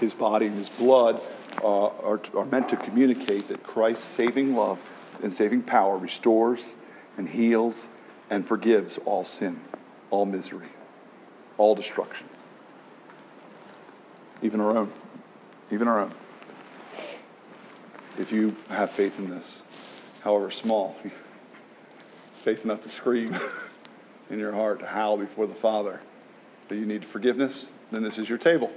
his 0.01 0.15
body 0.15 0.47
and 0.47 0.57
his 0.57 0.71
blood 0.71 1.21
uh, 1.63 1.87
are, 1.87 2.21
are 2.35 2.45
meant 2.47 2.69
to 2.69 2.77
communicate 2.77 3.49
that 3.49 3.63
Christ's 3.63 4.05
saving 4.05 4.55
love 4.55 4.79
and 5.23 5.33
saving 5.33 5.63
power 5.63 5.97
restores 5.97 6.71
and 7.17 7.29
heals 7.29 7.89
and 8.31 8.47
forgives 8.47 8.99
all 9.05 9.25
sin, 9.25 9.61
all 10.11 10.27
misery, 10.27 10.69
all 11.59 11.75
destruction, 11.75 12.29
even 14.43 14.61
our 14.61 14.77
own. 14.77 14.93
even 15.71 15.89
our 15.89 16.01
own. 16.01 16.13
If 18.19 18.31
you 18.33 18.55
have 18.69 18.91
faith 18.91 19.19
in 19.19 19.29
this, 19.29 19.63
however 20.23 20.51
small, 20.51 20.97
faith 22.35 22.65
enough 22.65 22.83
to 22.83 22.91
scream 22.91 23.37
in 24.31 24.39
your 24.39 24.53
heart, 24.53 24.81
to 24.81 24.87
howl 24.87 25.17
before 25.17 25.47
the 25.47 25.55
Father 25.55 26.01
that 26.69 26.79
you 26.79 26.87
need 26.87 27.05
forgiveness, 27.05 27.71
then 27.91 28.03
this 28.03 28.19
is 28.19 28.29
your 28.29 28.39
table. 28.39 28.71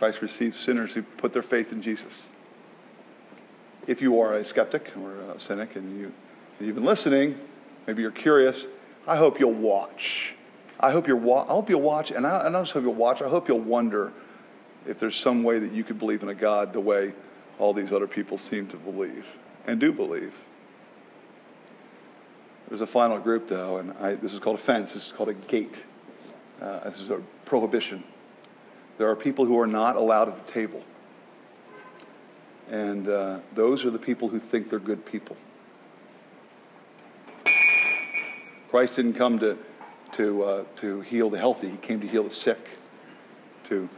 Christ 0.00 0.22
receives 0.22 0.58
sinners 0.58 0.94
who 0.94 1.02
put 1.02 1.34
their 1.34 1.42
faith 1.42 1.72
in 1.72 1.82
Jesus. 1.82 2.30
If 3.86 4.00
you 4.00 4.18
are 4.18 4.32
a 4.32 4.42
skeptic 4.46 4.90
or 4.96 5.14
a 5.36 5.38
cynic 5.38 5.76
and 5.76 6.00
you, 6.00 6.12
you've 6.58 6.74
been 6.74 6.86
listening, 6.86 7.38
maybe 7.86 8.00
you're 8.00 8.10
curious, 8.10 8.64
I 9.06 9.16
hope 9.16 9.38
you'll 9.38 9.52
watch. 9.52 10.36
I 10.80 10.90
hope, 10.90 11.06
you're 11.06 11.18
wa- 11.18 11.42
I 11.42 11.48
hope 11.48 11.68
you'll 11.68 11.82
watch, 11.82 12.12
and 12.12 12.26
I, 12.26 12.48
I 12.48 12.50
just 12.50 12.72
hope 12.72 12.84
you'll 12.84 12.94
watch, 12.94 13.20
I 13.20 13.28
hope 13.28 13.46
you'll 13.46 13.60
wonder 13.60 14.10
if 14.86 14.98
there's 14.98 15.16
some 15.16 15.42
way 15.42 15.58
that 15.58 15.70
you 15.70 15.84
could 15.84 15.98
believe 15.98 16.22
in 16.22 16.30
a 16.30 16.34
God 16.34 16.72
the 16.72 16.80
way 16.80 17.12
all 17.58 17.74
these 17.74 17.92
other 17.92 18.06
people 18.06 18.38
seem 18.38 18.68
to 18.68 18.78
believe 18.78 19.26
and 19.66 19.78
do 19.78 19.92
believe. 19.92 20.32
There's 22.70 22.80
a 22.80 22.86
final 22.86 23.18
group, 23.18 23.48
though, 23.48 23.76
and 23.76 23.92
I, 24.00 24.14
this 24.14 24.32
is 24.32 24.38
called 24.38 24.56
a 24.56 24.62
fence. 24.62 24.94
This 24.94 25.04
is 25.04 25.12
called 25.12 25.28
a 25.28 25.34
gate. 25.34 25.74
Uh, 26.58 26.88
this 26.88 27.02
is 27.02 27.10
a 27.10 27.20
prohibition. 27.44 28.02
There 29.00 29.08
are 29.08 29.16
people 29.16 29.46
who 29.46 29.58
are 29.58 29.66
not 29.66 29.96
allowed 29.96 30.28
at 30.28 30.46
the 30.46 30.52
table. 30.52 30.84
And 32.70 33.08
uh, 33.08 33.38
those 33.54 33.86
are 33.86 33.90
the 33.90 33.98
people 33.98 34.28
who 34.28 34.38
think 34.38 34.68
they're 34.68 34.78
good 34.78 35.06
people. 35.06 35.38
Christ 38.68 38.96
didn't 38.96 39.14
come 39.14 39.38
to, 39.38 39.56
to, 40.12 40.42
uh, 40.42 40.64
to 40.76 41.00
heal 41.00 41.30
the 41.30 41.38
healthy, 41.38 41.70
He 41.70 41.78
came 41.78 42.02
to 42.02 42.06
heal 42.06 42.24
the 42.24 42.30
sick, 42.30 42.58
to 43.64 43.88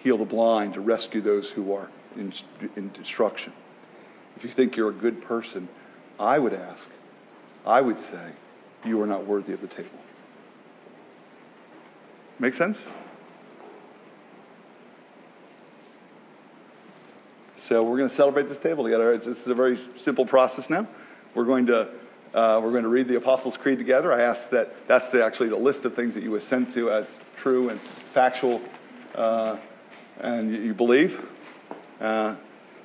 heal 0.00 0.18
the 0.18 0.26
blind, 0.26 0.74
to 0.74 0.82
rescue 0.82 1.22
those 1.22 1.48
who 1.48 1.72
are 1.72 1.88
in, 2.14 2.30
in 2.76 2.92
destruction. 2.92 3.54
If 4.36 4.44
you 4.44 4.50
think 4.50 4.76
you're 4.76 4.90
a 4.90 4.92
good 4.92 5.22
person, 5.22 5.70
I 6.18 6.38
would 6.38 6.52
ask, 6.52 6.86
I 7.64 7.80
would 7.80 7.98
say, 7.98 8.32
you 8.84 9.00
are 9.00 9.06
not 9.06 9.24
worthy 9.24 9.54
of 9.54 9.62
the 9.62 9.68
table. 9.68 9.88
Make 12.38 12.52
sense? 12.52 12.86
So 17.70 17.84
we're 17.84 17.98
going 17.98 18.08
to 18.08 18.14
celebrate 18.16 18.48
this 18.48 18.58
table 18.58 18.82
together. 18.82 19.12
It's, 19.12 19.26
this 19.26 19.42
is 19.42 19.46
a 19.46 19.54
very 19.54 19.78
simple 19.94 20.26
process 20.26 20.68
now. 20.68 20.88
We're 21.36 21.44
going 21.44 21.66
to 21.66 21.82
uh, 22.34 22.60
we're 22.60 22.72
going 22.72 22.82
to 22.82 22.88
read 22.88 23.06
the 23.06 23.14
Apostles' 23.14 23.56
Creed 23.56 23.78
together. 23.78 24.12
I 24.12 24.22
ask 24.22 24.50
that 24.50 24.88
that's 24.88 25.06
the, 25.06 25.24
actually 25.24 25.50
the 25.50 25.56
list 25.56 25.84
of 25.84 25.94
things 25.94 26.14
that 26.14 26.24
you 26.24 26.34
assent 26.34 26.72
to 26.72 26.90
as 26.90 27.08
true 27.36 27.68
and 27.68 27.80
factual, 27.80 28.60
uh, 29.14 29.56
and 30.18 30.50
you, 30.50 30.60
you 30.62 30.74
believe. 30.74 31.24
Uh, 32.00 32.34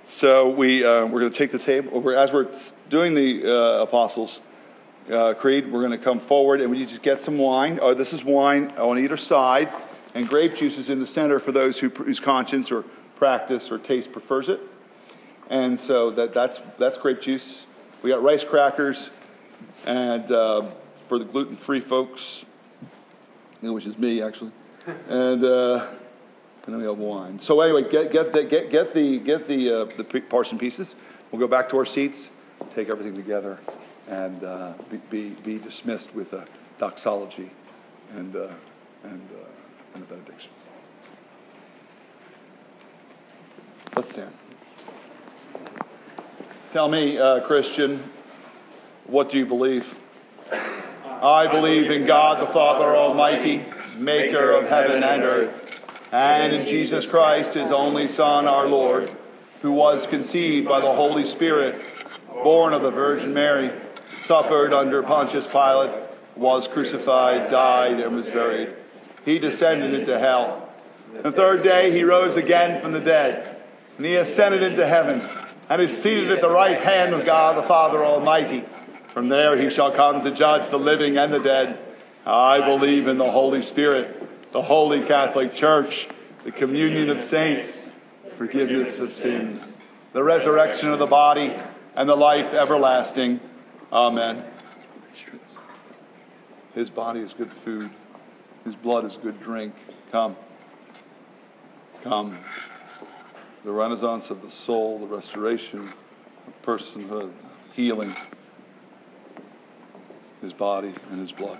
so 0.06 0.50
we 0.50 0.86
uh, 0.86 1.08
we're 1.08 1.22
going 1.22 1.32
to 1.32 1.38
take 1.38 1.52
the 1.52 1.58
table 1.58 2.08
as 2.12 2.32
we're 2.32 2.54
doing 2.88 3.16
the 3.16 3.44
uh, 3.44 3.82
Apostles' 3.82 4.40
uh, 5.12 5.34
Creed. 5.34 5.72
We're 5.72 5.82
going 5.82 5.98
to 5.98 6.06
come 6.06 6.20
forward 6.20 6.62
and 6.62 6.70
we 6.70 6.86
just 6.86 7.02
get 7.02 7.24
some 7.24 7.40
wine. 7.40 7.80
Oh, 7.82 7.96
this 7.96 8.14
is 8.14 8.24
wine 8.24 8.72
on 8.78 9.00
either 9.00 9.18
side, 9.18 9.74
and 10.14 10.30
grape 10.30 10.54
juice 10.54 10.78
is 10.78 10.92
in 10.92 11.00
the 11.00 11.08
center 11.08 11.40
for 11.40 11.52
those 11.52 11.80
who, 11.80 11.90
whose 11.90 12.20
conscience 12.20 12.72
or 12.72 12.84
practice 13.16 13.72
or 13.72 13.80
taste 13.80 14.12
prefers 14.12 14.48
it. 14.48 14.60
And 15.50 15.80
so 15.80 16.12
that, 16.12 16.34
that's, 16.34 16.60
that's 16.78 16.98
grape 16.98 17.22
juice. 17.22 17.66
We 18.02 18.10
got 18.10 18.24
rice 18.24 18.44
crackers, 18.44 19.10
and 19.86 20.30
uh, 20.32 20.64
for 21.08 21.20
the 21.20 21.26
gluten 21.26 21.56
free 21.56 21.80
folks, 21.80 22.46
which 23.62 23.86
is 23.86 23.98
me 23.98 24.22
actually, 24.22 24.52
and, 25.10 25.44
uh, 25.44 25.88
and 26.66 26.74
then 26.74 26.78
we 26.78 26.86
have 26.86 26.98
wine. 26.98 27.40
So 27.40 27.62
anyway, 27.62 27.90
get, 27.90 28.12
get 28.12 28.34
the, 28.34 28.44
get, 28.44 28.70
get 28.70 28.94
the, 28.94 29.20
get 29.20 29.48
the, 29.48 29.82
uh, 29.82 29.86
the 29.98 30.04
parson 30.22 30.58
pieces. 30.58 30.96
We'll 31.32 31.40
go 31.40 31.48
back 31.48 31.70
to 31.70 31.78
our 31.78 31.86
seats, 31.86 32.30
take 32.74 32.90
everything 32.90 33.16
together, 33.16 33.60
and 34.08 34.44
uh, 34.44 34.74
be, 34.90 34.98
be, 35.10 35.30
be, 35.44 35.58
dismissed 35.58 36.14
with 36.14 36.34
a 36.34 36.46
doxology 36.78 37.50
and, 38.16 38.36
uh, 38.36 38.48
and, 39.04 39.30
uh, 39.32 39.96
and 39.96 40.04
a 40.04 40.06
benediction. 40.06 40.52
Let's 43.96 44.10
stand. 44.10 44.32
Tell 46.76 46.90
me, 46.90 47.18
uh, 47.18 47.40
Christian, 47.40 48.04
what 49.08 49.30
do 49.30 49.38
you 49.38 49.46
believe? 49.46 49.98
I 50.52 51.48
believe 51.50 51.90
in 51.90 52.06
God 52.06 52.46
the 52.46 52.52
Father 52.52 52.94
Almighty, 52.94 53.64
maker 53.96 54.52
of 54.52 54.68
heaven 54.68 55.02
and 55.02 55.24
earth, 55.24 55.82
and 56.12 56.54
in 56.54 56.68
Jesus 56.68 57.10
Christ, 57.10 57.54
his 57.54 57.72
only 57.72 58.10
Son, 58.10 58.46
our 58.46 58.68
Lord, 58.68 59.10
who 59.62 59.72
was 59.72 60.06
conceived 60.06 60.68
by 60.68 60.82
the 60.82 60.94
Holy 60.94 61.24
Spirit, 61.24 61.82
born 62.44 62.74
of 62.74 62.82
the 62.82 62.92
Virgin 62.92 63.34
Mary, 63.34 63.72
suffered 64.26 64.74
under 64.74 65.02
Pontius 65.02 65.48
Pilate, 65.48 65.94
was 66.36 66.68
crucified, 66.68 67.50
died, 67.50 68.02
and 68.02 68.14
was 68.14 68.26
buried. 68.26 68.74
He 69.24 69.40
descended 69.40 69.94
into 69.94 70.20
hell. 70.20 70.74
The 71.24 71.32
third 71.32 71.64
day 71.64 71.94
he 71.94 72.04
rose 72.04 72.36
again 72.36 72.82
from 72.82 72.92
the 72.92 73.00
dead 73.00 73.62
and 73.96 74.06
he 74.06 74.18
ascended 74.18 74.62
into 74.62 74.86
heaven 74.86 75.22
and 75.70 75.82
is 75.82 75.96
seated 76.02 76.32
at 76.32 76.42
the 76.42 76.50
right 76.50 76.80
hand 76.80 77.14
of 77.14 77.26
God 77.26 77.58
the 77.58 77.68
Father 77.68 78.04
Almighty. 78.04 78.64
From 79.14 79.30
there 79.30 79.58
he 79.58 79.70
shall 79.70 79.92
come 79.92 80.24
to 80.24 80.32
judge 80.32 80.70
the 80.70 80.78
living 80.78 81.18
and 81.18 81.34
the 81.34 81.40
dead. 81.40 81.80
I 82.26 82.66
believe 82.66 83.08
in 83.08 83.18
the 83.18 83.30
Holy 83.30 83.62
Spirit, 83.62 84.52
the 84.52 84.62
holy 84.62 85.04
Catholic 85.06 85.54
Church, 85.54 86.08
the 86.44 86.52
communion 86.52 87.10
of 87.10 87.22
saints, 87.22 87.80
forgiveness 88.38 89.00
of 89.00 89.14
sins, 89.14 89.62
the 90.14 90.24
resurrection 90.24 90.90
of 90.90 91.00
the 91.00 91.06
body, 91.06 91.56
and 91.96 92.10
the 92.10 92.16
life 92.16 92.54
everlasting. 92.54 93.40
Amen. 93.92 94.44
His 96.74 96.90
body 96.90 97.22
is 97.22 97.34
good 97.34 97.54
food, 97.54 97.90
his 98.66 98.76
blood 98.76 99.06
is 99.06 99.18
good 99.18 99.42
drink. 99.42 99.74
Come. 100.12 100.36
Come 102.04 102.38
the 103.66 103.72
renaissance 103.72 104.30
of 104.30 104.44
the 104.44 104.50
soul, 104.50 105.00
the 105.00 105.08
restoration 105.08 105.92
of 106.48 106.62
personhood, 106.62 107.32
healing 107.74 108.16
his 110.42 110.54
body 110.54 110.94
and 111.10 111.20
his 111.20 111.32
blood. 111.32 111.58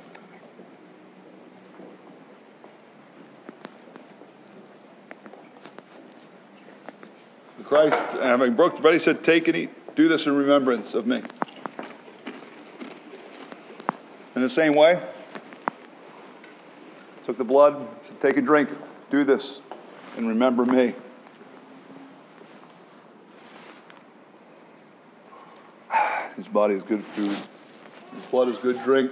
Christ, 7.64 8.14
having 8.14 8.54
broke 8.54 8.76
the 8.76 8.82
bread, 8.84 8.94
he 8.94 9.00
said, 9.00 9.24
Take 9.24 9.48
and 9.48 9.58
eat. 9.58 9.96
Do 9.96 10.08
this 10.08 10.28
in 10.28 10.36
remembrance 10.36 10.94
of 10.94 11.08
me. 11.08 11.24
In 14.36 14.44
the 14.44 14.50
same 14.50 14.74
way, 14.74 15.02
took 17.24 17.40
the 17.40 17.44
blood, 17.44 17.88
said, 18.04 18.22
Take 18.22 18.38
and 18.38 18.46
drink. 18.46 18.70
Do 19.10 19.24
this 19.24 19.64
and 20.18 20.28
remember 20.28 20.64
me. 20.64 20.94
His 26.36 26.48
body 26.48 26.76
is 26.76 26.84
good 26.84 27.04
food. 27.04 27.28
His 27.28 28.26
blood 28.30 28.50
is 28.50 28.58
good 28.58 28.82
drink. 28.84 29.12